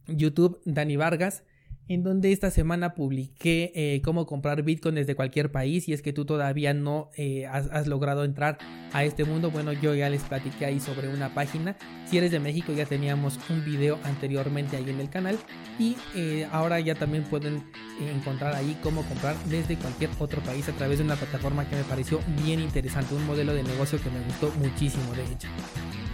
YouTube 0.07 0.61
Dani 0.67 0.97
Vargas 0.97 1.43
en 1.89 2.03
donde 2.03 2.33
esta 2.33 2.51
semana 2.51 2.95
publiqué 2.95 3.73
eh, 3.75 4.01
cómo 4.03 4.27
comprar 4.27 4.63
Bitcoin 4.63 4.95
desde 4.95 5.15
cualquier 5.15 5.51
país 5.51 5.89
y 5.89 5.93
es 5.93 6.03
que 6.03 6.13
tú 6.13 6.25
todavía 6.25 6.73
no 6.73 7.11
eh, 7.17 7.47
has, 7.47 7.87
logrado 7.87 8.25
entrar 8.25 8.59
a 8.93 9.05
este 9.05 9.25
mundo, 9.25 9.51
bueno 9.51 9.73
yo 9.73 9.95
ya 9.95 10.09
les 10.09 10.23
platiqué 10.23 10.67
ahí 10.67 10.81
sobre 10.81 11.09
una 11.09 11.35
página, 11.35 11.77
si 12.07 12.19
eres 12.19 12.31
de 12.31 12.41
México 12.41 12.73
ya 12.73 12.87
teníamos 12.87 13.39
un 13.49 13.65
video 13.65 13.99
anteriormente 14.05 14.77
ahí 14.77 14.89
en 14.89 15.01
el 15.01 15.11
canal 15.11 15.39
y 15.79 15.97
eh, 16.15 16.47
ahora 16.53 16.79
ya 16.81 16.95
también 16.95 17.25
pueden 17.25 17.65
encontrar 18.01 18.55
ahí 18.55 18.79
cómo 18.83 19.03
comprar 19.03 19.37
desde 19.47 19.77
cualquier 19.77 20.11
otro 20.19 20.41
país 20.43 20.69
a 20.69 20.73
través 20.73 20.99
de 20.99 21.05
una 21.05 21.17
plataforma 21.17 21.69
que 21.69 21.77
me 21.77 21.85
pareció 21.85 22.21
bien 22.45 22.61
interesante, 22.61 23.15
un 23.15 23.27
modelo 23.27 23.53
de 23.53 23.63
negocio 23.63 24.01
que 24.01 24.11
me 24.11 24.21
gustó 24.25 24.53
muchísimo 24.59 25.13
de 25.15 25.25
hecho. 25.25 25.49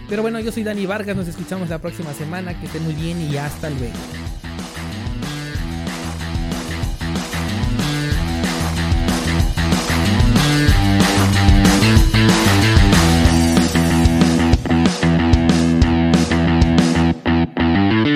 Pero 0.09 0.21
bueno, 0.21 0.39
yo 0.39 0.51
soy 0.51 0.63
Dani 0.63 0.85
Vargas, 0.85 1.17
nos 1.17 1.27
escuchamos 1.27 1.69
la 1.69 1.79
próxima 1.79 2.13
semana, 2.13 2.57
que 2.59 2.67
estén 2.67 2.83
muy 2.83 2.93
bien 2.93 3.19
y 3.21 3.35
hasta 3.35 3.69
luego. 3.69 3.93